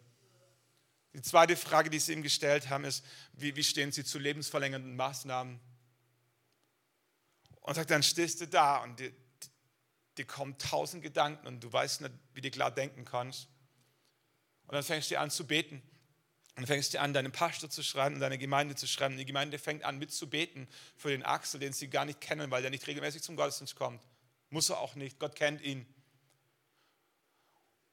Die 1.15 1.23
zweite 1.23 1.57
Frage, 1.57 1.91
die 1.91 1.99
sie 1.99 2.13
ihm 2.13 2.23
gestellt 2.23 2.69
haben, 2.69 2.85
ist, 2.85 3.05
wie, 3.33 3.57
wie 3.57 3.65
stehen 3.65 3.93
Sie 3.93 4.05
zu 4.05 4.19
lebensverlängernden 4.19 4.95
Maßnahmen? 4.95 5.59
Und 7.61 7.75
sagt, 7.75 7.91
dann 7.91 8.03
stehst 8.03 8.41
du 8.41 8.47
da 8.47 8.79
und 8.79 9.01
dir, 9.01 9.13
dir 10.17 10.27
kommen 10.27 10.59
tausend 10.59 11.03
Gedanken 11.03 11.47
und 11.47 11.61
du 11.61 11.73
weißt 11.73 12.03
nicht, 12.03 12.15
wie 12.35 12.41
du 12.41 12.51
klar 12.51 12.71
denken 12.71 13.05
kannst. 13.05 13.49
Und 14.67 14.75
dann 14.75 14.83
fängst 14.83 15.11
du 15.11 15.19
an 15.19 15.31
zu 15.31 15.47
beten. 15.47 15.77
Und 15.77 16.63
dann 16.63 16.67
fängst 16.67 16.93
du 16.93 17.01
an, 17.01 17.15
deinen 17.15 17.33
Pastor 17.33 17.71
zu 17.71 17.83
schreiben 17.83 18.17
und 18.17 18.21
deine 18.21 18.37
Gemeinde 18.37 18.75
zu 18.75 18.87
schreiben. 18.87 19.15
Und 19.15 19.19
die 19.19 19.27
Gemeinde 19.27 19.59
fängt 19.59 19.85
an 19.85 19.99
mitzubeten 19.99 20.69
für 20.97 21.09
den 21.09 21.23
Axel, 21.23 21.61
den 21.61 21.73
sie 21.73 21.89
gar 21.89 22.05
nicht 22.05 22.21
kennen, 22.21 22.51
weil 22.51 22.63
der 22.63 22.71
nicht 22.71 22.87
regelmäßig 22.87 23.23
zum 23.23 23.37
Gottesdienst 23.37 23.77
kommt. 23.77 24.03
Muss 24.51 24.69
er 24.69 24.79
auch 24.79 24.95
nicht. 24.95 25.19
Gott 25.19 25.37
kennt 25.37 25.63
ihn. 25.63 25.87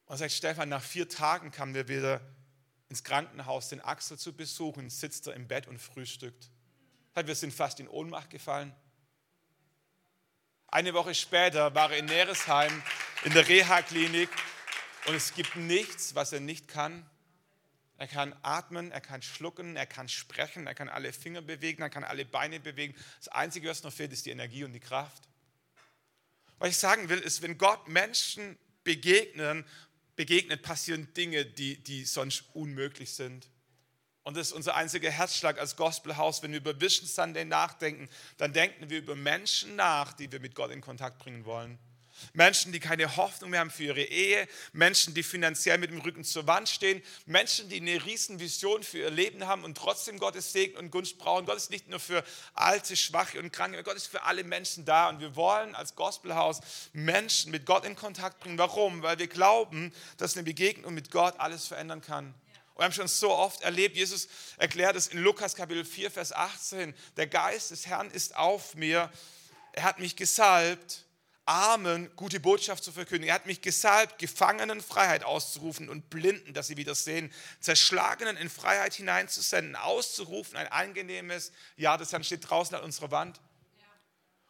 Und 0.06 0.18
sagt 0.18 0.32
Stefan, 0.32 0.70
nach 0.70 0.84
vier 0.84 1.08
Tagen 1.08 1.52
kam 1.52 1.74
der 1.74 1.88
wieder 1.88 2.22
ins 2.90 3.04
Krankenhaus, 3.04 3.70
den 3.70 3.82
Axel 3.82 4.18
zu 4.18 4.34
besuchen, 4.34 4.90
sitzt 4.90 5.28
er 5.28 5.34
im 5.34 5.48
Bett 5.48 5.68
und 5.68 5.80
frühstückt. 5.80 6.50
Wir 7.16 7.36
sind 7.36 7.54
fast 7.54 7.80
in 7.80 7.88
Ohnmacht 7.88 8.30
gefallen. 8.30 8.76
Eine 10.68 10.94
Woche 10.94 11.16
später 11.16 11.74
war 11.74 11.92
er 11.92 12.00
in 12.00 12.06
Neresheim 12.06 12.84
in 13.24 13.34
der 13.34 13.48
Reha-Klinik 13.48 14.30
und 15.08 15.16
es 15.16 15.34
gibt 15.34 15.56
nichts, 15.56 16.16
was 16.16 16.34
er 16.34 16.42
nicht 16.42 16.68
kann. 16.68 17.10
Er 17.98 18.08
kann 18.08 18.36
atmen, 18.42 18.92
er 18.92 19.00
kann 19.00 19.22
schlucken, 19.22 19.78
er 19.78 19.86
kann 19.86 20.10
sprechen, 20.10 20.68
er 20.68 20.76
kann 20.76 20.90
alle 20.90 21.14
Finger 21.14 21.42
bewegen, 21.42 21.82
er 21.82 21.90
kann 21.90 22.04
alle 22.04 22.26
Beine 22.26 22.60
bewegen. 22.60 22.94
Das 23.20 23.30
Einzige, 23.30 23.70
was 23.70 23.84
noch 23.84 23.94
fehlt, 23.94 24.12
ist 24.12 24.26
die 24.26 24.32
Energie 24.32 24.66
und 24.66 24.74
die 24.74 24.82
Kraft. 24.82 25.24
Was 26.58 26.70
ich 26.70 26.78
sagen 26.78 27.08
will, 27.08 27.20
ist, 27.20 27.42
wenn 27.42 27.58
Gott 27.58 27.88
Menschen 27.88 28.58
begegnen 28.84 29.66
begegnet, 30.16 30.62
passieren 30.62 31.14
Dinge, 31.14 31.46
die, 31.46 31.78
die 31.82 32.06
sonst 32.06 32.46
unmöglich 32.54 33.12
sind. 33.12 33.50
Und 34.24 34.38
das 34.38 34.48
ist 34.48 34.54
unser 34.54 34.76
einziger 34.76 35.12
Herzschlag 35.12 35.60
als 35.60 35.76
Gospelhaus. 35.76 36.42
Wenn 36.42 36.52
wir 36.52 36.58
über 36.58 36.80
Vision 36.82 37.08
Sunday 37.08 37.46
nachdenken, 37.46 38.10
dann 38.38 38.54
denken 38.54 38.90
wir 38.90 38.98
über 38.98 39.16
Menschen 39.16 39.76
nach, 39.76 40.14
die 40.14 40.32
wir 40.32 40.40
mit 40.40 40.56
Gott 40.56 40.72
in 40.72 40.82
Kontakt 40.82 41.20
bringen 41.20 41.46
wollen. 41.46 41.78
Menschen, 42.34 42.72
die 42.72 42.80
keine 42.80 43.16
Hoffnung 43.16 43.52
mehr 43.52 43.60
haben 43.60 43.70
für 43.70 43.84
ihre 43.84 44.04
Ehe, 44.04 44.48
Menschen, 44.74 45.14
die 45.14 45.24
finanziell 45.24 45.78
mit 45.78 45.92
dem 45.92 46.02
Rücken 46.02 46.24
zur 46.24 46.48
Wand 46.48 46.70
stehen, 46.70 47.02
Menschen, 47.26 47.70
die 47.70 47.78
eine 47.78 48.06
riesen 48.06 48.40
Vision 48.40 48.84
für 48.84 49.00
ihr 49.00 49.12
Leben 49.12 49.48
haben 49.48 49.64
und 49.64 49.78
trotzdem 49.78 50.20
Gottes 50.20 50.52
Segen 50.54 50.78
und 50.78 50.92
Gunst 50.92 51.18
brauchen. 51.18 51.46
Gott 51.46 51.58
ist 51.58 51.72
nicht 51.72 51.88
nur 51.88 52.00
für 52.00 52.24
alte, 52.54 52.96
schwache 52.96 53.40
und 53.40 53.52
kranke, 53.52 53.84
Gott 53.84 53.96
ist 53.96 54.08
für 54.08 54.24
alle 54.24 54.44
Menschen 54.44 54.86
da 54.86 55.10
und 55.10 55.20
wir 55.20 55.36
wollen 55.36 55.76
als 55.76 55.96
Gospelhaus 55.96 56.62
Menschen 56.94 57.52
mit 57.52 57.66
Gott 57.66 57.86
in 57.86 57.96
Kontakt 57.96 58.40
bringen. 58.40 58.58
Warum? 58.58 59.02
Weil 59.02 59.20
wir 59.20 59.28
glauben, 59.28 59.94
dass 60.18 60.36
eine 60.36 60.44
Begegnung 60.44 60.94
mit 60.94 61.12
Gott 61.12 61.40
alles 61.40 61.68
verändern 61.68 62.02
kann. 62.02 62.34
Und 62.76 62.82
wir 62.82 62.86
haben 62.86 62.92
schon 62.92 63.08
so 63.08 63.32
oft 63.32 63.62
erlebt, 63.62 63.96
Jesus 63.96 64.28
erklärt 64.58 64.98
es 64.98 65.08
in 65.08 65.20
Lukas 65.20 65.56
Kapitel 65.56 65.86
4, 65.86 66.12
Vers 66.12 66.34
18, 66.34 66.94
der 67.16 67.28
Geist 67.28 67.72
des 67.72 67.88
Herrn 67.88 68.12
ist 68.12 68.36
auf 68.36 68.76
mir, 68.76 69.10
er 69.72 69.84
hat 69.84 70.00
mich 70.00 70.18
gesalbt, 70.18 71.06
Armen 71.46 72.10
gute 72.16 72.40
Botschaft 72.40 72.84
zu 72.84 72.92
verkündigen. 72.92 73.30
Er 73.30 73.36
hat 73.36 73.46
mich 73.46 73.62
gesalbt, 73.62 74.18
Gefangenen 74.18 74.82
Freiheit 74.82 75.24
auszurufen 75.24 75.90
und 75.90 76.10
Blinden, 76.10 76.54
dass 76.54 76.68
sie 76.68 76.78
wieder 76.78 76.96
sehen, 76.96 77.32
Zerschlagenen 77.60 78.36
in 78.38 78.50
Freiheit 78.50 78.96
hineinzusenden, 78.96 79.76
auszurufen, 79.76 80.58
ein 80.58 80.68
angenehmes 80.68 81.52
Ja, 81.78 81.98
das 81.98 82.10
dann 82.10 82.24
steht 82.24 82.50
draußen 82.50 82.76
an 82.76 82.84
unserer 82.84 83.12
Wand. 83.12 83.40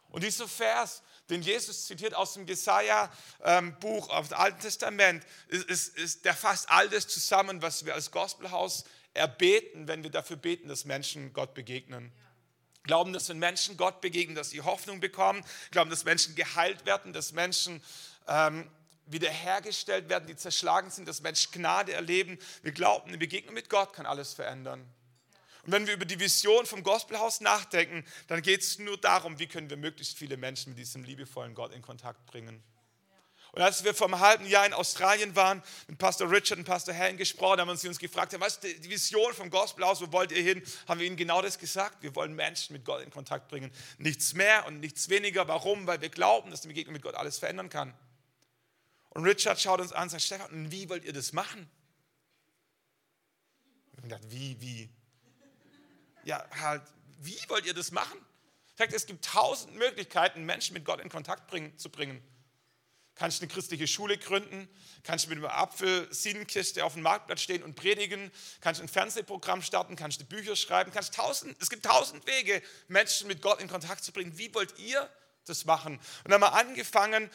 Und 0.08 0.22
dieser 0.22 0.48
Vers, 0.48 1.02
den 1.28 1.42
Jesus 1.42 1.86
zitiert 1.86 2.14
aus 2.14 2.34
dem 2.34 2.46
Jesaja-Buch 2.46 4.08
aus 4.08 4.28
dem 4.28 4.38
Alten 4.38 4.60
Testament, 4.60 5.26
ist, 5.48 5.68
ist, 5.68 5.98
ist, 5.98 6.24
der 6.24 6.34
fasst 6.34 6.70
all 6.70 6.88
das 6.88 7.06
zusammen, 7.08 7.60
was 7.60 7.84
wir 7.84 7.94
als 7.94 8.10
Gospelhaus 8.10 8.84
erbeten, 9.12 9.88
wenn 9.88 10.02
wir 10.02 10.10
dafür 10.10 10.36
beten, 10.36 10.68
dass 10.68 10.84
Menschen 10.86 11.32
Gott 11.34 11.52
begegnen. 11.52 12.12
Ja. 12.14 12.25
Glauben, 12.86 13.12
dass 13.12 13.28
wenn 13.28 13.38
Menschen 13.38 13.76
Gott 13.76 14.00
begegnen, 14.00 14.34
dass 14.34 14.50
sie 14.50 14.62
Hoffnung 14.62 15.00
bekommen. 15.00 15.44
Glauben, 15.70 15.90
dass 15.90 16.04
Menschen 16.04 16.34
geheilt 16.34 16.86
werden, 16.86 17.12
dass 17.12 17.32
Menschen 17.32 17.82
ähm, 18.28 18.70
wiederhergestellt 19.06 20.08
werden, 20.08 20.26
die 20.26 20.36
zerschlagen 20.36 20.90
sind, 20.90 21.08
dass 21.08 21.20
Menschen 21.20 21.52
Gnade 21.52 21.92
erleben. 21.92 22.38
Wir 22.62 22.72
glauben, 22.72 23.08
eine 23.08 23.18
Begegnung 23.18 23.54
mit 23.54 23.70
Gott 23.70 23.92
kann 23.92 24.06
alles 24.06 24.34
verändern. 24.34 24.84
Und 25.64 25.72
wenn 25.72 25.86
wir 25.86 25.94
über 25.94 26.04
die 26.04 26.20
Vision 26.20 26.64
vom 26.64 26.82
Gospelhaus 26.84 27.40
nachdenken, 27.40 28.04
dann 28.28 28.40
geht 28.40 28.62
es 28.62 28.78
nur 28.78 28.96
darum, 28.98 29.38
wie 29.38 29.48
können 29.48 29.68
wir 29.68 29.76
möglichst 29.76 30.16
viele 30.16 30.36
Menschen 30.36 30.70
mit 30.70 30.78
diesem 30.78 31.02
liebevollen 31.02 31.54
Gott 31.54 31.72
in 31.72 31.82
Kontakt 31.82 32.24
bringen. 32.26 32.62
Und 33.56 33.62
als 33.62 33.82
wir 33.84 33.94
vor 33.94 34.08
einem 34.08 34.20
halben 34.20 34.46
Jahr 34.46 34.66
in 34.66 34.74
Australien 34.74 35.34
waren, 35.34 35.62
mit 35.88 35.96
Pastor 35.96 36.30
Richard 36.30 36.58
und 36.58 36.66
Pastor 36.66 36.92
Helen 36.92 37.16
gesprochen 37.16 37.58
haben 37.58 37.70
und 37.70 37.80
sie 37.80 37.88
uns 37.88 37.98
gefragt 37.98 38.38
was 38.38 38.58
ist 38.58 38.84
die 38.84 38.90
Vision 38.90 39.32
vom 39.32 39.48
Gospelhaus, 39.48 40.02
wo 40.02 40.12
wollt 40.12 40.30
ihr 40.30 40.42
hin, 40.42 40.62
haben 40.86 41.00
wir 41.00 41.06
ihnen 41.06 41.16
genau 41.16 41.40
das 41.40 41.58
gesagt. 41.58 42.02
Wir 42.02 42.14
wollen 42.14 42.34
Menschen 42.34 42.74
mit 42.74 42.84
Gott 42.84 43.02
in 43.02 43.08
Kontakt 43.08 43.48
bringen. 43.48 43.72
Nichts 43.96 44.34
mehr 44.34 44.66
und 44.66 44.80
nichts 44.80 45.08
weniger. 45.08 45.48
Warum? 45.48 45.86
Weil 45.86 46.02
wir 46.02 46.10
glauben, 46.10 46.50
dass 46.50 46.60
die 46.60 46.68
Begegnung 46.68 46.92
mit 46.92 47.00
Gott 47.00 47.14
alles 47.14 47.38
verändern 47.38 47.70
kann. 47.70 47.94
Und 49.08 49.24
Richard 49.24 49.58
schaut 49.58 49.80
uns 49.80 49.90
an 49.90 50.02
und 50.02 50.10
sagt, 50.10 50.24
Stefan, 50.24 50.70
wie 50.70 50.90
wollt 50.90 51.06
ihr 51.06 51.14
das 51.14 51.32
machen? 51.32 51.66
Ich 53.92 53.96
habe 53.96 54.08
gedacht, 54.08 54.24
wie, 54.28 54.60
wie? 54.60 54.90
Ja, 56.24 56.44
halt, 56.60 56.82
wie 57.20 57.38
wollt 57.48 57.64
ihr 57.64 57.72
das 57.72 57.90
machen? 57.90 58.18
Sagt, 58.74 58.92
es 58.92 59.06
gibt 59.06 59.24
tausend 59.24 59.76
Möglichkeiten, 59.76 60.44
Menschen 60.44 60.74
mit 60.74 60.84
Gott 60.84 61.00
in 61.00 61.08
Kontakt 61.08 61.46
bringen, 61.46 61.78
zu 61.78 61.88
bringen. 61.88 62.22
Kannst 63.16 63.40
eine 63.40 63.50
christliche 63.50 63.86
Schule 63.86 64.18
gründen? 64.18 64.68
Kannst 65.02 65.28
mit 65.28 65.38
einem 65.38 65.46
Apfel-Sienenkiste 65.46 66.84
auf 66.84 66.92
dem 66.92 67.02
Marktplatz 67.02 67.40
stehen 67.40 67.62
und 67.62 67.74
predigen? 67.74 68.30
Kannst 68.60 68.80
ein 68.80 68.88
Fernsehprogramm 68.88 69.62
starten? 69.62 69.96
Kannst 69.96 70.28
Bücher 70.28 70.54
schreiben? 70.54 70.92
Kannst 70.92 71.14
tausend, 71.14 71.56
es 71.60 71.70
gibt 71.70 71.84
tausend 71.84 72.26
Wege, 72.26 72.62
Menschen 72.88 73.26
mit 73.26 73.42
Gott 73.42 73.60
in 73.60 73.68
Kontakt 73.68 74.04
zu 74.04 74.12
bringen. 74.12 74.36
Wie 74.36 74.54
wollt 74.54 74.78
ihr 74.78 75.08
das 75.46 75.64
machen? 75.64 75.94
Und 76.24 76.30
dann 76.30 76.34
haben 76.34 76.52
wir 76.52 76.52
angefangen, 76.52 77.30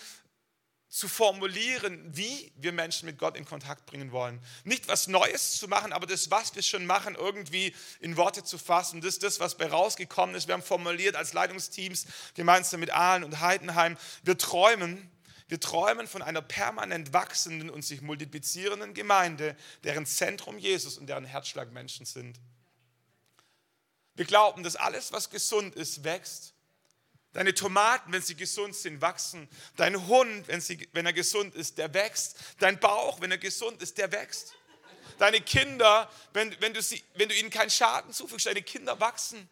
zu 0.92 1.08
formulieren, 1.08 2.04
wie 2.14 2.52
wir 2.58 2.74
Menschen 2.74 3.06
mit 3.06 3.18
Gott 3.18 3.38
in 3.38 3.46
Kontakt 3.46 3.86
bringen 3.86 4.12
wollen. 4.12 4.42
Nicht 4.66 4.90
was 4.90 5.08
Neues 5.08 5.58
zu 5.58 5.70
machen, 5.70 5.94
aber 5.94 6.06
das, 6.06 6.30
was 6.30 6.54
wir 6.54 6.62
schon 6.62 6.86
machen, 6.86 7.16
irgendwie 7.16 7.74
in 8.02 8.18
Worte 8.18 8.44
zu 8.44 8.58
fassen. 8.58 9.00
Das 9.00 9.14
ist 9.14 9.24
das, 9.24 9.40
was 9.40 9.56
bei 9.56 9.68
rausgekommen 9.68 10.36
ist. 10.36 10.48
Wir 10.48 10.54
haben 10.54 10.62
formuliert 10.62 11.16
als 11.16 11.32
Leitungsteams 11.32 12.08
gemeinsam 12.34 12.82
mit 12.82 12.92
Aalen 12.92 13.24
und 13.24 13.40
Heidenheim. 13.40 13.98
Wir 14.24 14.38
träumen, 14.38 15.10
wir 15.52 15.60
träumen 15.60 16.08
von 16.08 16.22
einer 16.22 16.42
permanent 16.42 17.12
wachsenden 17.12 17.70
und 17.70 17.84
sich 17.84 18.02
multiplizierenden 18.02 18.94
Gemeinde, 18.94 19.58
deren 19.84 20.06
Zentrum 20.06 20.58
Jesus 20.58 20.98
und 20.98 21.08
deren 21.08 21.26
Herzschlag 21.26 21.74
Menschen 21.74 22.06
sind. 22.06 22.40
Wir 24.16 24.24
glauben, 24.24 24.64
dass 24.64 24.78
alles, 24.78 25.12
was 25.12 25.30
gesund 25.30 25.76
ist, 25.76 26.06
wächst 26.06 26.54
Deine 27.34 27.54
Tomaten, 27.54 28.12
wenn 28.12 28.22
sie 28.22 28.36
gesund 28.36 28.76
sind, 28.76 29.02
wachsen. 29.02 29.48
Dein 29.78 30.08
Hund, 30.08 30.48
wenn, 30.48 30.60
sie, 30.60 30.88
wenn 30.92 31.06
er 31.06 31.14
gesund 31.14 31.56
ist, 31.56 31.78
der 31.78 31.94
wächst. 31.94 32.38
Dein 32.60 32.80
Bauch, 32.80 33.22
wenn 33.22 33.32
er 33.32 33.38
gesund 33.38 33.82
ist, 33.82 33.98
der 33.98 34.12
wächst. 34.12 34.54
Deine 35.18 35.40
Kinder, 35.40 36.12
wenn, 36.34 36.60
wenn, 36.62 36.74
du, 36.74 36.82
sie, 36.82 37.02
wenn 37.16 37.30
du 37.30 37.36
ihnen 37.36 37.50
keinen 37.50 37.70
Schaden 37.70 38.12
zufügst, 38.12 38.48
deine 38.48 38.62
Kinder 38.62 39.00
wachsen. 39.00 39.50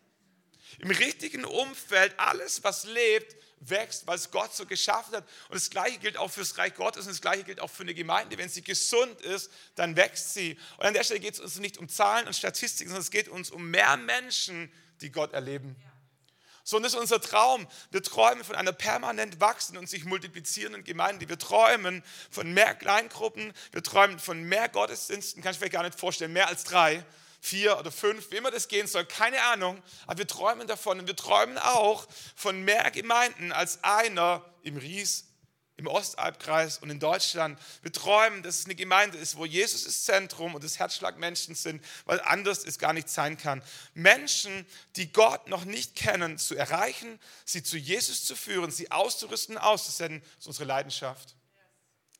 Im 0.79 0.91
richtigen 0.91 1.46
Umfeld, 1.46 2.13
alles, 2.18 2.63
was 2.63 2.84
lebt, 2.84 3.36
wächst, 3.61 4.07
weil 4.07 4.15
es 4.15 4.31
Gott 4.31 4.55
so 4.55 4.65
geschaffen 4.65 5.15
hat. 5.15 5.23
Und 5.49 5.55
das 5.55 5.69
Gleiche 5.69 5.97
gilt 5.99 6.17
auch 6.17 6.31
für 6.31 6.41
das 6.41 6.57
Reich 6.57 6.75
Gottes 6.75 7.05
und 7.05 7.11
das 7.11 7.21
Gleiche 7.21 7.43
gilt 7.43 7.59
auch 7.59 7.69
für 7.69 7.83
eine 7.83 7.93
Gemeinde. 7.93 8.37
Wenn 8.37 8.49
sie 8.49 8.61
gesund 8.61 9.21
ist, 9.21 9.51
dann 9.75 9.95
wächst 9.95 10.33
sie. 10.33 10.57
Und 10.77 10.85
an 10.85 10.93
der 10.93 11.03
Stelle 11.03 11.19
geht 11.19 11.33
es 11.33 11.39
uns 11.39 11.59
nicht 11.59 11.77
um 11.77 11.89
Zahlen 11.89 12.27
und 12.27 12.33
Statistiken, 12.33 12.89
sondern 12.89 13.03
es 13.03 13.11
geht 13.11 13.27
uns 13.27 13.51
um 13.51 13.69
mehr 13.69 13.97
Menschen, 13.97 14.71
die 15.01 15.11
Gott 15.11 15.33
erleben. 15.33 15.75
So, 16.63 16.77
und 16.77 16.83
das 16.83 16.93
ist 16.93 16.99
unser 16.99 17.19
Traum. 17.19 17.67
Wir 17.89 18.03
träumen 18.03 18.43
von 18.43 18.55
einer 18.55 18.71
permanent 18.71 19.39
wachsenden 19.39 19.79
und 19.79 19.89
sich 19.89 20.05
multiplizierenden 20.05 20.83
Gemeinde. 20.83 21.27
Wir 21.27 21.39
träumen 21.39 22.03
von 22.29 22.53
mehr 22.53 22.75
Kleingruppen, 22.75 23.53
wir 23.71 23.81
träumen 23.81 24.19
von 24.19 24.43
mehr 24.43 24.69
Gottesdiensten, 24.69 25.41
kann 25.41 25.53
ich 25.55 25.61
mir 25.61 25.71
gar 25.71 25.81
nicht 25.81 25.99
vorstellen, 25.99 26.31
mehr 26.31 26.47
als 26.47 26.65
drei, 26.65 27.03
vier 27.41 27.77
oder 27.79 27.91
fünf, 27.91 28.31
wie 28.31 28.38
immer 28.38 28.51
das 28.51 28.67
gehen 28.67 28.88
soll, 28.88 29.05
keine 29.05 29.41
Ahnung. 29.43 29.81
Aber 30.08 30.19
wir 30.19 30.27
träumen 30.27 30.67
davon 30.67 31.00
und 31.00 31.08
wir 31.08 31.15
träumen 31.15 31.58
auch 31.58 32.08
von 32.36 32.63
mehr 32.63 32.89
Gemeinden 32.91 33.51
als 33.51 33.84
einer 33.84 34.44
im 34.63 34.77
Ries 34.77 35.25
im 35.79 35.87
Ostalbkreis 35.87 36.77
und 36.79 36.90
in 36.90 37.00
Deutschland. 37.00 37.57
Wir 37.81 37.92
träumen, 37.92 38.44
dass 38.44 38.59
es 38.59 38.66
eine 38.66 38.75
Gemeinde 38.75 39.18
ist, 39.18 39.37
wo 39.37 39.46
Jesus 39.46 39.85
das 39.85 40.03
Zentrum 40.03 40.53
und 40.53 40.63
das 40.63 40.77
Herzschlag 40.77 41.18
Menschen 41.18 41.55
sind, 41.55 41.83
weil 42.05 42.20
anders 42.20 42.66
es 42.66 42.77
gar 42.77 42.92
nicht 42.92 43.09
sein 43.09 43.37
kann. 43.37 43.63
Menschen, 43.94 44.68
die 44.98 45.11
Gott 45.11 45.48
noch 45.48 45.63
nicht 45.63 45.96
kennen, 45.96 46.37
zu 46.37 46.55
erreichen, 46.55 47.20
sie 47.46 47.63
zu 47.63 47.77
Jesus 47.77 48.25
zu 48.25 48.35
führen, 48.35 48.72
sie 48.72 48.92
auszurüsten, 48.92 49.57
auszusenden, 49.57 50.22
ist 50.37 50.48
unsere 50.48 50.66
Leidenschaft. 50.66 51.35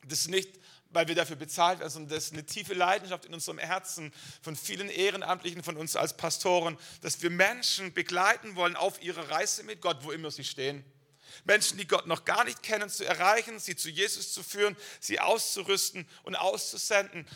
Das 0.06 0.22
ist 0.22 0.30
nicht, 0.30 0.58
weil 0.92 1.08
wir 1.08 1.16
dafür 1.16 1.36
bezahlt 1.36 1.80
werden, 1.80 1.90
sondern 1.90 2.16
das 2.16 2.26
ist 2.26 2.34
eine 2.34 2.46
tiefe 2.46 2.74
Leidenschaft 2.74 3.26
in 3.26 3.34
unserem 3.34 3.60
Herzen 3.60 4.12
von 4.42 4.56
vielen 4.56 4.90
Ehrenamtlichen, 4.90 5.64
von 5.64 5.78
uns 5.78 5.96
als 5.96 6.18
Pastoren, 6.18 6.78
dass 7.02 7.22
wir 7.22 7.30
Menschen 7.30 7.94
begleiten 7.94 8.56
wollen 8.56 8.76
auf 8.76 9.02
ihrer 9.02 9.30
Reise 9.30 9.64
mit 9.64 9.82
Gott, 9.82 9.98
wo 10.02 10.12
immer 10.12 10.32
sie 10.32 10.44
stehen. 10.44 10.84
Menschen, 11.46 11.78
die 11.78 11.88
Gott 11.88 12.08
noch 12.08 12.26
gar 12.26 12.44
nicht 12.44 12.64
kennen, 12.64 12.90
zu 12.90 13.06
erreichen, 13.06 13.60
sie 13.60 13.76
zu 13.76 13.90
Jesus 13.90 14.34
zu 14.34 14.44
führen, 14.44 14.76
sie 15.00 15.20
auszurüsten 15.20 16.08
und 16.24 16.36
auszusenden, 16.36 17.28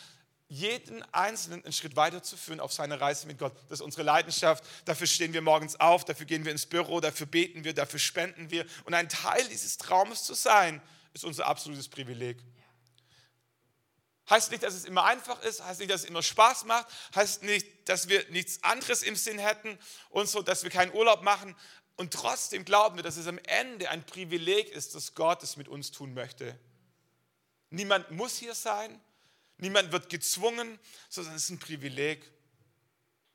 jeden 0.48 1.02
Einzelnen 1.12 1.64
einen 1.64 1.72
Schritt 1.72 1.96
weiterzuführen 1.96 2.60
auf 2.60 2.72
seine 2.72 3.00
Reise 3.00 3.26
mit 3.26 3.38
Gott. 3.38 3.56
Das 3.68 3.80
ist 3.80 3.84
unsere 3.84 4.02
Leidenschaft. 4.02 4.62
Dafür 4.84 5.06
stehen 5.06 5.32
wir 5.32 5.40
morgens 5.40 5.80
auf, 5.80 6.04
dafür 6.04 6.26
gehen 6.26 6.44
wir 6.44 6.52
ins 6.52 6.66
Büro, 6.66 7.00
dafür 7.00 7.26
beten 7.26 7.64
wir, 7.64 7.72
dafür 7.72 7.98
spenden 7.98 8.50
wir. 8.50 8.66
Und 8.84 8.94
ein 8.94 9.08
Teil 9.08 9.46
dieses 9.48 9.78
Traumes 9.78 10.22
zu 10.24 10.34
sein, 10.34 10.82
ist 11.14 11.24
unser 11.24 11.46
absolutes 11.46 11.88
Privileg. 11.88 12.38
Heißt 14.30 14.50
nicht, 14.50 14.62
dass 14.62 14.74
es 14.74 14.84
immer 14.84 15.04
einfach 15.04 15.42
ist, 15.42 15.62
heißt 15.62 15.80
nicht, 15.80 15.90
dass 15.90 16.02
es 16.02 16.08
immer 16.08 16.22
Spaß 16.22 16.64
macht, 16.64 16.86
heißt 17.14 17.42
nicht, 17.42 17.66
dass 17.88 18.08
wir 18.08 18.26
nichts 18.30 18.62
anderes 18.62 19.02
im 19.02 19.16
Sinn 19.16 19.38
hätten 19.38 19.78
und 20.08 20.28
so, 20.28 20.40
dass 20.40 20.62
wir 20.62 20.70
keinen 20.70 20.94
Urlaub 20.94 21.22
machen, 21.22 21.54
und 21.96 22.12
trotzdem 22.12 22.64
glauben 22.64 22.96
wir, 22.96 23.02
dass 23.02 23.16
es 23.16 23.26
am 23.26 23.38
Ende 23.38 23.88
ein 23.88 24.04
Privileg 24.04 24.68
ist, 24.70 24.94
dass 24.94 25.14
Gott 25.14 25.42
es 25.42 25.56
mit 25.56 25.68
uns 25.68 25.92
tun 25.92 26.12
möchte. 26.12 26.58
Niemand 27.70 28.10
muss 28.10 28.36
hier 28.36 28.54
sein, 28.54 29.00
niemand 29.58 29.92
wird 29.92 30.08
gezwungen, 30.08 30.78
sondern 31.08 31.34
es 31.34 31.44
ist 31.44 31.50
ein 31.50 31.58
Privileg, 31.58 32.28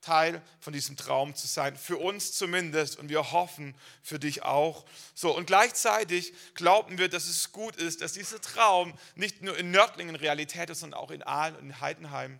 Teil 0.01 0.41
von 0.59 0.73
diesem 0.73 0.95
Traum 0.95 1.35
zu 1.35 1.47
sein. 1.47 1.75
Für 1.75 1.97
uns 1.97 2.33
zumindest 2.33 2.97
und 2.97 3.09
wir 3.09 3.31
hoffen 3.31 3.75
für 4.01 4.19
dich 4.19 4.43
auch. 4.43 4.85
So, 5.13 5.35
und 5.35 5.47
gleichzeitig 5.47 6.33
glauben 6.53 6.97
wir, 6.97 7.09
dass 7.09 7.25
es 7.25 7.51
gut 7.51 7.75
ist, 7.75 8.01
dass 8.01 8.13
dieser 8.13 8.39
Traum 8.41 8.93
nicht 9.15 9.41
nur 9.41 9.57
in 9.57 9.71
Nördlingen 9.71 10.15
Realität 10.15 10.69
ist, 10.69 10.79
sondern 10.79 10.99
auch 10.99 11.11
in 11.11 11.23
Aalen 11.23 11.55
und 11.55 11.65
in 11.65 11.81
Heidenheim. 11.81 12.39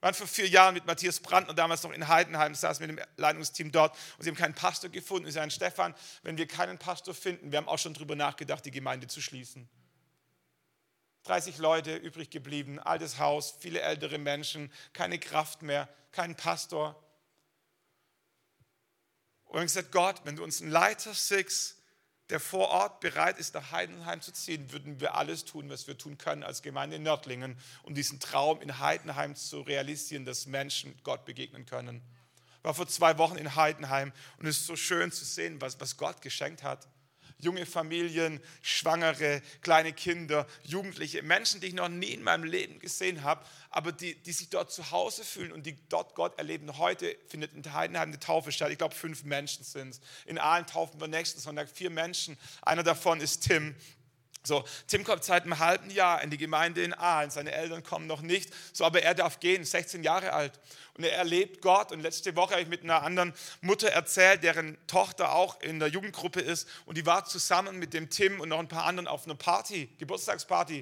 Wir 0.00 0.02
waren 0.02 0.14
vor 0.14 0.28
vier 0.28 0.48
Jahren 0.48 0.74
mit 0.74 0.86
Matthias 0.86 1.18
Brandner 1.18 1.54
damals 1.54 1.82
noch 1.82 1.92
in 1.92 2.06
Heidenheim, 2.06 2.54
saßen 2.54 2.86
mit 2.86 2.96
dem 2.96 3.04
Leitungsteam 3.16 3.72
dort 3.72 3.96
und 4.16 4.22
sie 4.22 4.30
haben 4.30 4.36
keinen 4.36 4.54
Pastor 4.54 4.90
gefunden. 4.90 5.26
Sie 5.26 5.32
sagen, 5.32 5.50
Stefan, 5.50 5.94
wenn 6.22 6.38
wir 6.38 6.46
keinen 6.46 6.78
Pastor 6.78 7.14
finden, 7.14 7.50
wir 7.50 7.58
haben 7.58 7.68
auch 7.68 7.78
schon 7.78 7.94
darüber 7.94 8.14
nachgedacht, 8.14 8.64
die 8.64 8.70
Gemeinde 8.70 9.08
zu 9.08 9.20
schließen. 9.20 9.68
30 11.28 11.58
Leute 11.58 11.94
übrig 11.94 12.30
geblieben, 12.30 12.78
altes 12.78 13.18
Haus, 13.18 13.54
viele 13.58 13.82
ältere 13.82 14.16
Menschen, 14.16 14.72
keine 14.94 15.18
Kraft 15.18 15.60
mehr, 15.60 15.86
kein 16.10 16.34
Pastor. 16.34 16.96
Und 19.44 19.54
wir 19.54 19.60
haben 19.60 19.66
gesagt, 19.66 19.92
Gott, 19.92 20.22
wenn 20.24 20.36
du 20.36 20.44
uns 20.44 20.62
einen 20.62 20.70
Leiter 20.70 21.14
schickst, 21.14 21.76
der 22.30 22.40
vor 22.40 22.68
Ort 22.68 23.00
bereit 23.00 23.38
ist, 23.38 23.54
nach 23.54 23.72
Heidenheim 23.72 24.22
zu 24.22 24.32
ziehen, 24.32 24.72
würden 24.72 25.00
wir 25.00 25.16
alles 25.16 25.44
tun, 25.44 25.68
was 25.68 25.86
wir 25.86 25.98
tun 25.98 26.16
können 26.16 26.42
als 26.42 26.62
Gemeinde 26.62 26.96
in 26.96 27.02
Nördlingen, 27.02 27.58
um 27.82 27.94
diesen 27.94 28.20
Traum 28.20 28.62
in 28.62 28.78
Heidenheim 28.78 29.36
zu 29.36 29.60
realisieren, 29.60 30.24
dass 30.24 30.46
Menschen 30.46 30.98
Gott 31.04 31.26
begegnen 31.26 31.66
können. 31.66 32.02
Ich 32.58 32.64
war 32.64 32.74
vor 32.74 32.88
zwei 32.88 33.18
Wochen 33.18 33.36
in 33.36 33.54
Heidenheim 33.54 34.12
und 34.38 34.46
es 34.46 34.60
ist 34.60 34.66
so 34.66 34.76
schön 34.76 35.12
zu 35.12 35.26
sehen, 35.26 35.60
was, 35.60 35.78
was 35.78 35.98
Gott 35.98 36.22
geschenkt 36.22 36.62
hat 36.62 36.88
junge 37.38 37.66
Familien, 37.66 38.40
Schwangere, 38.62 39.42
kleine 39.62 39.92
Kinder, 39.92 40.46
Jugendliche, 40.64 41.22
Menschen, 41.22 41.60
die 41.60 41.68
ich 41.68 41.74
noch 41.74 41.88
nie 41.88 42.12
in 42.12 42.22
meinem 42.22 42.44
Leben 42.44 42.78
gesehen 42.78 43.22
habe, 43.22 43.44
aber 43.70 43.92
die, 43.92 44.14
die 44.16 44.32
sich 44.32 44.48
dort 44.50 44.72
zu 44.72 44.90
Hause 44.90 45.24
fühlen 45.24 45.52
und 45.52 45.64
die 45.64 45.76
dort 45.88 46.14
Gott 46.14 46.36
erleben. 46.38 46.78
Heute 46.78 47.16
findet 47.28 47.52
in 47.54 47.72
Heidenheim 47.72 48.08
eine 48.08 48.18
Taufe 48.18 48.50
statt. 48.52 48.70
Ich 48.70 48.78
glaube, 48.78 48.94
fünf 48.94 49.24
Menschen 49.24 49.64
sind 49.64 49.90
es. 49.90 50.00
In 50.26 50.38
Aalen 50.38 50.66
taufen 50.66 51.00
wir 51.00 51.08
nächsten 51.08 51.40
Sonntag 51.40 51.68
vier 51.68 51.90
Menschen. 51.90 52.36
Einer 52.62 52.82
davon 52.82 53.20
ist 53.20 53.40
Tim. 53.40 53.74
So, 54.48 54.64
Tim 54.86 55.04
kommt 55.04 55.22
seit 55.22 55.44
einem 55.44 55.58
halben 55.58 55.90
Jahr 55.90 56.22
in 56.22 56.30
die 56.30 56.38
Gemeinde 56.38 56.82
in 56.82 56.94
Aalen. 56.94 57.30
Seine 57.30 57.52
Eltern 57.52 57.82
kommen 57.82 58.06
noch 58.06 58.22
nicht, 58.22 58.50
so, 58.72 58.84
aber 58.84 59.02
er 59.02 59.14
darf 59.14 59.40
gehen, 59.40 59.62
16 59.62 60.02
Jahre 60.02 60.32
alt. 60.32 60.58
Und 60.94 61.04
er 61.04 61.12
erlebt 61.12 61.60
Gott. 61.60 61.92
Und 61.92 62.00
letzte 62.00 62.34
Woche 62.34 62.52
habe 62.52 62.62
ich 62.62 62.68
mit 62.68 62.82
einer 62.82 63.02
anderen 63.02 63.34
Mutter 63.60 63.90
erzählt, 63.90 64.42
deren 64.42 64.78
Tochter 64.86 65.32
auch 65.32 65.60
in 65.60 65.78
der 65.78 65.88
Jugendgruppe 65.88 66.40
ist. 66.40 66.66
Und 66.86 66.96
die 66.96 67.06
war 67.06 67.26
zusammen 67.26 67.78
mit 67.78 67.92
dem 67.92 68.08
Tim 68.08 68.40
und 68.40 68.48
noch 68.48 68.58
ein 68.58 68.68
paar 68.68 68.84
anderen 68.84 69.06
auf 69.06 69.26
einer 69.26 69.34
Party, 69.34 69.88
Geburtstagsparty. 69.98 70.80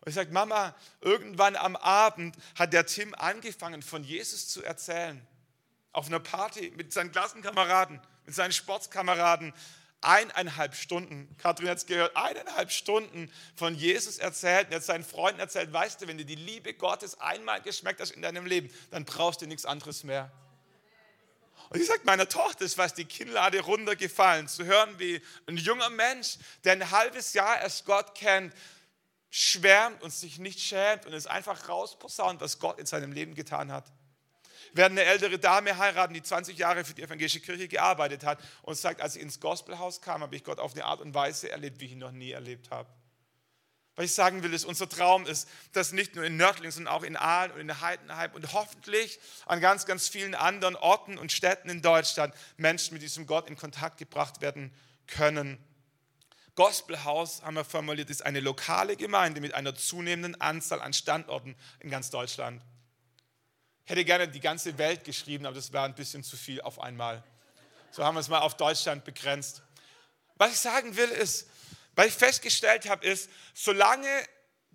Und 0.00 0.08
ich 0.08 0.14
sage, 0.14 0.30
Mama, 0.30 0.74
irgendwann 1.00 1.56
am 1.56 1.76
Abend 1.76 2.36
hat 2.54 2.72
der 2.74 2.86
Tim 2.86 3.14
angefangen, 3.14 3.82
von 3.82 4.04
Jesus 4.04 4.48
zu 4.48 4.62
erzählen. 4.62 5.26
Auf 5.92 6.06
einer 6.06 6.20
Party 6.20 6.72
mit 6.76 6.92
seinen 6.92 7.12
Klassenkameraden, 7.12 8.00
mit 8.26 8.34
seinen 8.34 8.52
Sportskameraden 8.52 9.52
eineinhalb 10.00 10.74
Stunden, 10.74 11.34
Kathrin 11.38 11.68
hat 11.68 11.78
es 11.78 11.86
gehört, 11.86 12.16
eineinhalb 12.16 12.70
Stunden 12.70 13.30
von 13.54 13.74
Jesus 13.74 14.18
erzählt 14.18 14.66
und 14.66 14.72
er 14.72 14.76
hat 14.76 14.84
seinen 14.84 15.04
Freunden 15.04 15.40
erzählt, 15.40 15.72
weißt 15.72 16.00
du, 16.00 16.08
wenn 16.08 16.18
du 16.18 16.24
die 16.24 16.36
Liebe 16.36 16.74
Gottes 16.74 17.20
einmal 17.20 17.60
geschmeckt 17.60 18.00
hast 18.00 18.12
in 18.12 18.22
deinem 18.22 18.46
Leben, 18.46 18.70
dann 18.90 19.04
brauchst 19.04 19.42
du 19.42 19.46
nichts 19.46 19.66
anderes 19.66 20.04
mehr. 20.04 20.30
Und 21.68 21.80
ich 21.80 21.86
sage 21.86 22.00
meiner 22.04 22.28
Tochter, 22.28 22.64
ist 22.64 22.78
was 22.78 22.94
die 22.94 23.04
Kinnlade 23.04 23.60
runtergefallen, 23.60 24.48
zu 24.48 24.64
hören, 24.64 24.98
wie 24.98 25.20
ein 25.46 25.56
junger 25.56 25.90
Mensch, 25.90 26.38
der 26.64 26.72
ein 26.72 26.90
halbes 26.90 27.32
Jahr 27.32 27.60
erst 27.60 27.84
Gott 27.84 28.14
kennt, 28.14 28.52
schwärmt 29.30 30.02
und 30.02 30.12
sich 30.12 30.38
nicht 30.38 30.58
schämt 30.60 31.06
und 31.06 31.12
es 31.12 31.28
einfach 31.28 31.68
rausposaunt, 31.68 32.40
was 32.40 32.58
Gott 32.58 32.80
in 32.80 32.86
seinem 32.86 33.12
Leben 33.12 33.34
getan 33.34 33.70
hat. 33.70 33.84
Werden 34.72 34.98
eine 34.98 35.08
ältere 35.08 35.38
Dame 35.38 35.76
heiraten, 35.76 36.14
die 36.14 36.22
20 36.22 36.56
Jahre 36.56 36.84
für 36.84 36.94
die 36.94 37.02
evangelische 37.02 37.40
Kirche 37.40 37.68
gearbeitet 37.68 38.24
hat 38.24 38.38
und 38.62 38.76
sagt, 38.76 39.00
als 39.00 39.16
ich 39.16 39.22
ins 39.22 39.40
Gospelhaus 39.40 40.00
kam, 40.00 40.22
habe 40.22 40.36
ich 40.36 40.44
Gott 40.44 40.58
auf 40.58 40.74
eine 40.74 40.84
Art 40.84 41.00
und 41.00 41.14
Weise 41.14 41.50
erlebt, 41.50 41.80
wie 41.80 41.86
ich 41.86 41.92
ihn 41.92 41.98
noch 41.98 42.12
nie 42.12 42.30
erlebt 42.30 42.70
habe. 42.70 42.88
Was 43.96 44.06
ich 44.06 44.14
sagen 44.14 44.42
will, 44.42 44.54
ist, 44.54 44.64
unser 44.64 44.88
Traum 44.88 45.26
ist, 45.26 45.48
dass 45.72 45.92
nicht 45.92 46.14
nur 46.14 46.24
in 46.24 46.36
Nördling, 46.36 46.70
sondern 46.70 46.94
auch 46.94 47.02
in 47.02 47.16
Aalen 47.16 47.52
und 47.52 47.60
in 47.60 47.80
Heidenheim 47.80 48.32
und 48.32 48.52
hoffentlich 48.52 49.18
an 49.46 49.60
ganz, 49.60 49.84
ganz 49.84 50.08
vielen 50.08 50.34
anderen 50.34 50.76
Orten 50.76 51.18
und 51.18 51.32
Städten 51.32 51.68
in 51.68 51.82
Deutschland 51.82 52.34
Menschen 52.56 52.94
mit 52.94 53.02
diesem 53.02 53.26
Gott 53.26 53.48
in 53.48 53.56
Kontakt 53.56 53.98
gebracht 53.98 54.40
werden 54.40 54.72
können. 55.06 55.58
Gospelhaus, 56.54 57.42
haben 57.42 57.56
wir 57.56 57.64
formuliert, 57.64 58.10
ist 58.10 58.24
eine 58.24 58.40
lokale 58.40 58.96
Gemeinde 58.96 59.40
mit 59.40 59.54
einer 59.54 59.74
zunehmenden 59.74 60.40
Anzahl 60.40 60.80
an 60.80 60.92
Standorten 60.92 61.56
in 61.80 61.90
ganz 61.90 62.10
Deutschland. 62.10 62.62
Hätte 63.90 64.04
gerne 64.04 64.28
die 64.28 64.38
ganze 64.38 64.78
Welt 64.78 65.02
geschrieben, 65.02 65.46
aber 65.46 65.56
das 65.56 65.72
wäre 65.72 65.82
ein 65.82 65.96
bisschen 65.96 66.22
zu 66.22 66.36
viel 66.36 66.60
auf 66.60 66.78
einmal. 66.80 67.24
So 67.90 68.04
haben 68.04 68.14
wir 68.14 68.20
es 68.20 68.28
mal 68.28 68.38
auf 68.38 68.56
Deutschland 68.56 69.04
begrenzt. 69.04 69.62
Was 70.36 70.52
ich 70.52 70.60
sagen 70.60 70.96
will, 70.96 71.08
ist, 71.08 71.48
was 71.96 72.06
ich 72.06 72.14
festgestellt 72.14 72.88
habe, 72.88 73.04
ist, 73.04 73.28
solange 73.52 74.06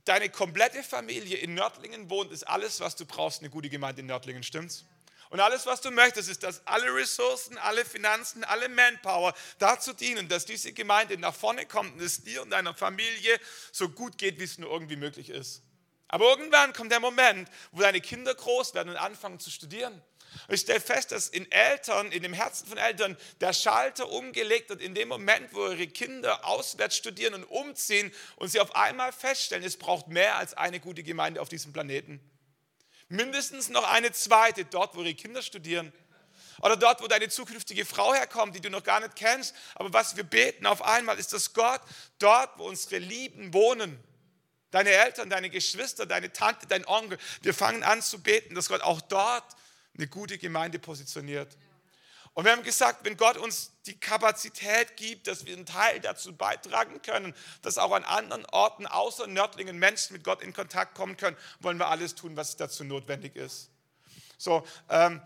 deine 0.04 0.30
komplette 0.30 0.84
Familie 0.84 1.38
in 1.38 1.54
Nördlingen 1.54 2.10
wohnt, 2.10 2.34
ist 2.34 2.44
alles, 2.44 2.82
was 2.82 2.98
du 2.98 3.06
brauchst, 3.06 3.40
eine 3.40 3.50
gute 3.50 3.70
Gemeinde 3.70 4.02
in 4.02 4.08
Nördlingen, 4.08 4.44
stimmt's? 4.44 4.84
Und 5.30 5.40
alles, 5.40 5.66
was 5.66 5.80
du 5.80 5.92
möchtest, 5.92 6.28
ist, 6.28 6.44
dass 6.44 6.68
alle 6.68 6.94
Ressourcen, 6.94 7.58
alle 7.58 7.86
Finanzen, 7.86 8.44
alle 8.44 8.68
Manpower 8.68 9.34
dazu 9.60 9.94
dienen, 9.94 10.28
dass 10.28 10.44
diese 10.44 10.74
Gemeinde 10.74 11.18
nach 11.18 11.34
vorne 11.34 11.66
kommt 11.66 11.94
und 11.94 12.02
es 12.02 12.22
dir 12.22 12.42
und 12.42 12.50
deiner 12.50 12.74
Familie 12.74 13.40
so 13.72 13.88
gut 13.88 14.18
geht, 14.18 14.42
wie 14.42 14.44
es 14.44 14.58
nur 14.58 14.70
irgendwie 14.70 14.98
möglich 14.98 15.30
ist. 15.30 15.62
Aber 16.08 16.30
irgendwann 16.30 16.74
kommt 16.74 16.92
der 16.92 17.00
Moment, 17.00 17.50
wo 17.72 17.82
deine 17.82 18.02
Kinder 18.02 18.34
groß 18.34 18.74
werden 18.74 18.90
und 18.90 18.98
anfangen 18.98 19.40
zu 19.40 19.50
studieren. 19.50 20.02
Und 20.48 20.54
ich 20.54 20.62
stelle 20.62 20.82
fest, 20.82 21.12
dass 21.12 21.30
in 21.30 21.50
Eltern, 21.52 22.12
in 22.12 22.22
dem 22.22 22.34
Herzen 22.34 22.68
von 22.68 22.78
Eltern, 22.78 23.18
der 23.42 23.54
Schalter 23.54 24.10
umgelegt 24.10 24.70
wird 24.70 24.82
in 24.82 24.94
dem 24.94 25.08
Moment, 25.08 25.54
wo 25.54 25.68
ihre 25.68 25.88
Kinder 25.88 26.46
auswärts 26.46 26.98
studieren 26.98 27.34
und 27.34 27.46
umziehen 27.46 28.12
und 28.36 28.50
sie 28.50 28.60
auf 28.60 28.76
einmal 28.76 29.12
feststellen, 29.12 29.64
es 29.64 29.78
braucht 29.78 30.08
mehr 30.08 30.36
als 30.36 30.54
eine 30.54 30.80
gute 30.80 31.04
Gemeinde 31.04 31.42
auf 31.42 31.50
diesem 31.50 31.74
Planeten. 31.74 32.20
Mindestens 33.08 33.70
noch 33.70 33.90
eine 33.90 34.12
zweite 34.12 34.66
dort, 34.66 34.96
wo 34.96 35.02
ihre 35.02 35.16
Kinder 35.16 35.42
studieren. 35.42 35.94
Oder 36.62 36.78
dort, 36.78 37.02
wo 37.02 37.08
deine 37.08 37.30
zukünftige 37.30 37.86
Frau 37.86 38.14
herkommt, 38.14 38.56
die 38.56 38.62
du 38.62 38.70
noch 38.70 38.84
gar 38.84 39.00
nicht 39.00 39.16
kennst. 39.16 39.54
Aber 39.76 39.92
was 39.94 40.16
wir 40.16 40.24
beten 40.24 40.66
auf 40.66 40.82
einmal 40.82 41.20
ist, 41.20 41.34
dass 41.34 41.54
Gott 41.54 41.82
dort, 42.18 42.58
wo 42.58 42.68
unsere 42.68 42.98
Lieben 42.98 43.54
wohnen, 43.54 44.02
deine 44.76 44.90
Eltern, 44.90 45.30
deine 45.30 45.50
Geschwister, 45.50 46.06
deine 46.06 46.34
Tante, 46.34 46.68
dein 46.68 46.86
Onkel, 46.86 47.18
wir 47.42 47.54
fangen 47.54 47.82
an 47.84 48.02
zu 48.02 48.22
beten, 48.22 48.56
dass 48.56 48.68
Gott 48.68 48.82
auch 48.82 49.00
dort 49.00 49.56
eine 49.98 50.08
gute 50.08 50.38
Gemeinde 50.38 50.80
positioniert. 50.80 51.58
Und 52.34 52.44
wir 52.44 52.52
haben 52.52 52.64
gesagt, 52.64 53.06
wenn 53.06 53.16
Gott 53.16 53.38
uns 53.38 53.72
die 53.86 53.98
Kapazität 53.98 54.98
gibt, 54.98 55.28
dass 55.28 55.46
wir 55.46 55.56
einen 55.56 55.66
Teil 55.66 56.02
dazu 56.02 56.36
beitragen 56.36 57.02
können, 57.02 57.34
dass 57.62 57.78
auch 57.78 57.94
an 57.94 58.04
anderen 58.04 58.46
Orten 58.48 58.86
außer 58.86 59.28
Nördlingen 59.28 59.78
Menschen 59.78 60.12
mit 60.12 60.26
Gott 60.26 60.42
in 60.42 60.52
Kontakt 60.52 60.94
kommen 60.96 61.16
können, 61.16 61.38
wollen 61.62 61.78
wir 61.78 61.88
alles 61.88 62.14
tun, 62.14 62.36
was 62.36 62.58
dazu 62.58 62.84
notwendig 62.84 63.38
ist. 63.38 63.70
So, 64.38 64.68
ähm, 64.90 65.22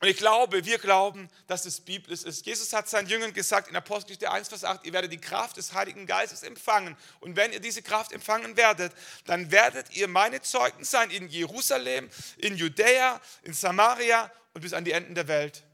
und 0.00 0.08
ich 0.08 0.16
glaube, 0.16 0.64
wir 0.64 0.78
glauben, 0.78 1.28
dass 1.46 1.66
es 1.66 1.82
biblisch 1.82 2.22
ist. 2.22 2.46
Jesus 2.46 2.72
hat 2.72 2.88
seinen 2.88 3.06
Jüngern 3.06 3.34
gesagt 3.34 3.68
in 3.68 3.76
Apostelgeschichte 3.76 4.30
1, 4.30 4.48
Vers 4.48 4.64
8, 4.64 4.86
ihr 4.86 4.94
werdet 4.94 5.12
die 5.12 5.20
Kraft 5.20 5.58
des 5.58 5.74
Heiligen 5.74 6.06
Geistes 6.06 6.42
empfangen. 6.42 6.96
Und 7.20 7.36
wenn 7.36 7.52
ihr 7.52 7.60
diese 7.60 7.82
Kraft 7.82 8.12
empfangen 8.12 8.56
werdet, 8.56 8.94
dann 9.26 9.50
werdet 9.50 9.94
ihr 9.94 10.08
meine 10.08 10.40
Zeugen 10.40 10.84
sein 10.84 11.10
in 11.10 11.28
Jerusalem, 11.28 12.08
in 12.38 12.56
Judäa, 12.56 13.20
in 13.42 13.52
Samaria 13.52 14.32
und 14.54 14.62
bis 14.62 14.72
an 14.72 14.86
die 14.86 14.92
Enden 14.92 15.14
der 15.14 15.28
Welt. 15.28 15.64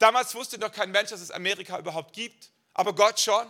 Damals 0.00 0.34
wusste 0.34 0.58
noch 0.58 0.72
kein 0.72 0.90
Mensch, 0.90 1.10
dass 1.10 1.20
es 1.20 1.30
Amerika 1.30 1.78
überhaupt 1.78 2.12
gibt, 2.14 2.50
aber 2.74 2.96
Gott 2.96 3.20
schon. 3.20 3.46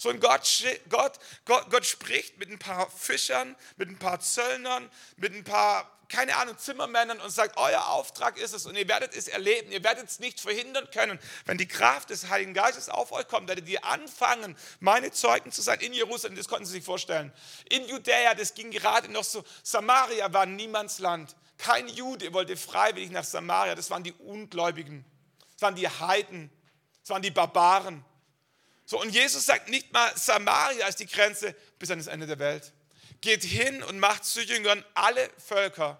So 0.00 0.08
ein 0.08 0.18
Gott, 0.18 0.64
Gott, 0.88 1.18
Gott, 1.44 1.68
Gott 1.68 1.84
spricht 1.84 2.38
mit 2.38 2.48
ein 2.48 2.58
paar 2.58 2.90
Fischern, 2.90 3.54
mit 3.76 3.90
ein 3.90 3.98
paar 3.98 4.18
Zöllnern, 4.18 4.90
mit 5.18 5.34
ein 5.34 5.44
paar 5.44 5.90
keine 6.08 6.36
Ahnung, 6.38 6.56
Zimmermännern 6.56 7.20
und 7.20 7.28
sagt, 7.28 7.58
euer 7.58 7.86
Auftrag 7.86 8.38
ist 8.38 8.54
es 8.54 8.64
und 8.64 8.76
ihr 8.76 8.88
werdet 8.88 9.14
es 9.14 9.28
erleben, 9.28 9.70
ihr 9.70 9.84
werdet 9.84 10.08
es 10.08 10.18
nicht 10.18 10.40
verhindern 10.40 10.88
können. 10.90 11.20
Wenn 11.44 11.58
die 11.58 11.68
Kraft 11.68 12.08
des 12.08 12.30
Heiligen 12.30 12.54
Geistes 12.54 12.88
auf 12.88 13.12
euch 13.12 13.28
kommt, 13.28 13.46
werdet 13.46 13.68
ihr 13.68 13.84
anfangen, 13.84 14.56
meine 14.80 15.12
Zeugen 15.12 15.52
zu 15.52 15.60
sein 15.60 15.78
in 15.80 15.92
Jerusalem, 15.92 16.34
das 16.34 16.48
konnten 16.48 16.64
Sie 16.64 16.72
sich 16.72 16.84
vorstellen. 16.84 17.30
In 17.68 17.86
Judäa, 17.86 18.34
das 18.34 18.54
ging 18.54 18.70
gerade 18.70 19.12
noch 19.12 19.22
so, 19.22 19.44
Samaria 19.62 20.32
war 20.32 20.46
niemands 20.46 20.98
Land. 20.98 21.36
Kein 21.58 21.88
Jude 21.88 22.32
wollte 22.32 22.56
freiwillig 22.56 23.10
nach 23.10 23.24
Samaria, 23.24 23.74
das 23.74 23.90
waren 23.90 24.02
die 24.02 24.14
Ungläubigen, 24.14 25.04
das 25.52 25.62
waren 25.62 25.76
die 25.76 25.88
Heiden, 25.88 26.50
das 27.02 27.10
waren 27.10 27.22
die 27.22 27.30
Barbaren. 27.30 28.02
So, 28.90 29.00
und 29.00 29.10
Jesus 29.10 29.46
sagt 29.46 29.68
nicht 29.68 29.92
mal, 29.92 30.10
Samaria 30.16 30.88
ist 30.88 30.98
die 30.98 31.06
Grenze 31.06 31.54
bis 31.78 31.92
an 31.92 31.98
das 31.98 32.08
Ende 32.08 32.26
der 32.26 32.40
Welt 32.40 32.72
geht 33.20 33.44
hin 33.44 33.82
und 33.82 33.98
macht 33.98 34.24
zu 34.24 34.40
Jüngern 34.40 34.84
alle 34.94 35.28
Völker. 35.38 35.98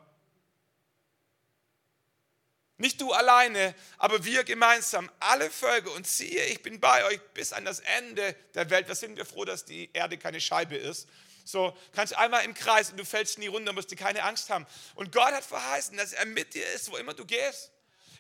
Nicht 2.79 3.01
du 3.01 3.13
alleine, 3.13 3.75
aber 3.99 4.25
wir 4.25 4.43
gemeinsam, 4.43 5.11
alle 5.21 5.51
Völker. 5.51 5.93
Und 5.93 6.07
siehe, 6.07 6.47
ich 6.47 6.63
bin 6.63 6.81
bei 6.81 7.05
euch 7.05 7.21
bis 7.35 7.53
an 7.53 7.67
das 7.67 7.81
Ende 7.81 8.35
der 8.55 8.71
Welt. 8.71 8.89
Da 8.89 8.95
sind 8.95 9.17
wir 9.17 9.27
froh, 9.27 9.45
dass 9.45 9.67
die 9.67 9.91
Erde 9.93 10.17
keine 10.17 10.41
Scheibe 10.41 10.77
ist. 10.77 11.07
So, 11.45 11.77
kannst 11.93 12.17
einmal 12.17 12.45
im 12.45 12.55
Kreis 12.55 12.91
und 12.91 12.97
du 12.99 13.05
fällst 13.05 13.39
nie 13.39 13.49
runter, 13.49 13.75
musst 13.75 13.91
dir 13.91 13.97
keine 13.97 14.23
Angst 14.23 14.49
haben. 14.49 14.67
Und 14.95 15.13
Gott 15.13 15.33
hat 15.33 15.45
verheißen, 15.45 15.97
dass 15.97 16.15
er 16.15 16.25
mit 16.25 16.55
dir 16.55 16.67
ist, 16.73 16.91
wo 16.91 16.97
immer 16.97 17.13
du 17.13 17.27
gehst. 17.27 17.71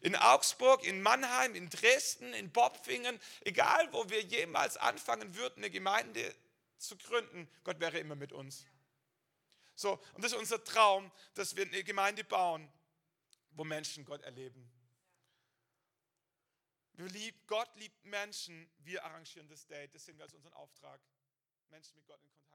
In 0.00 0.16
Augsburg, 0.16 0.84
in 0.84 1.02
Mannheim, 1.02 1.54
in 1.54 1.68
Dresden, 1.68 2.32
in 2.32 2.50
Bobfingen, 2.50 3.20
egal 3.42 3.92
wo 3.92 4.08
wir 4.08 4.22
jemals 4.22 4.76
anfangen 4.76 5.34
würden, 5.34 5.58
eine 5.58 5.70
Gemeinde 5.70 6.34
zu 6.78 6.96
gründen, 6.96 7.48
Gott 7.64 7.80
wäre 7.80 7.98
immer 7.98 8.14
mit 8.14 8.32
uns. 8.32 8.64
So, 9.74 9.92
und 10.14 10.24
das 10.24 10.32
ist 10.32 10.38
unser 10.38 10.62
Traum, 10.64 11.10
dass 11.34 11.56
wir 11.56 11.64
eine 11.64 11.84
Gemeinde 11.84 12.24
bauen, 12.24 12.70
wo 13.52 13.64
Menschen 13.64 14.04
Gott 14.04 14.22
erleben. 14.22 14.70
Lieb, 16.94 17.46
Gott 17.46 17.74
liebt 17.76 18.04
Menschen, 18.04 18.70
wir 18.80 19.04
arrangieren 19.04 19.48
das 19.48 19.66
Date, 19.66 19.94
das 19.94 20.04
sehen 20.04 20.18
wir 20.18 20.24
als 20.24 20.34
unseren 20.34 20.52
Auftrag, 20.52 21.00
Menschen 21.70 21.96
mit 21.96 22.06
Gott 22.06 22.20
in 22.22 22.30
Kontakt. 22.30 22.49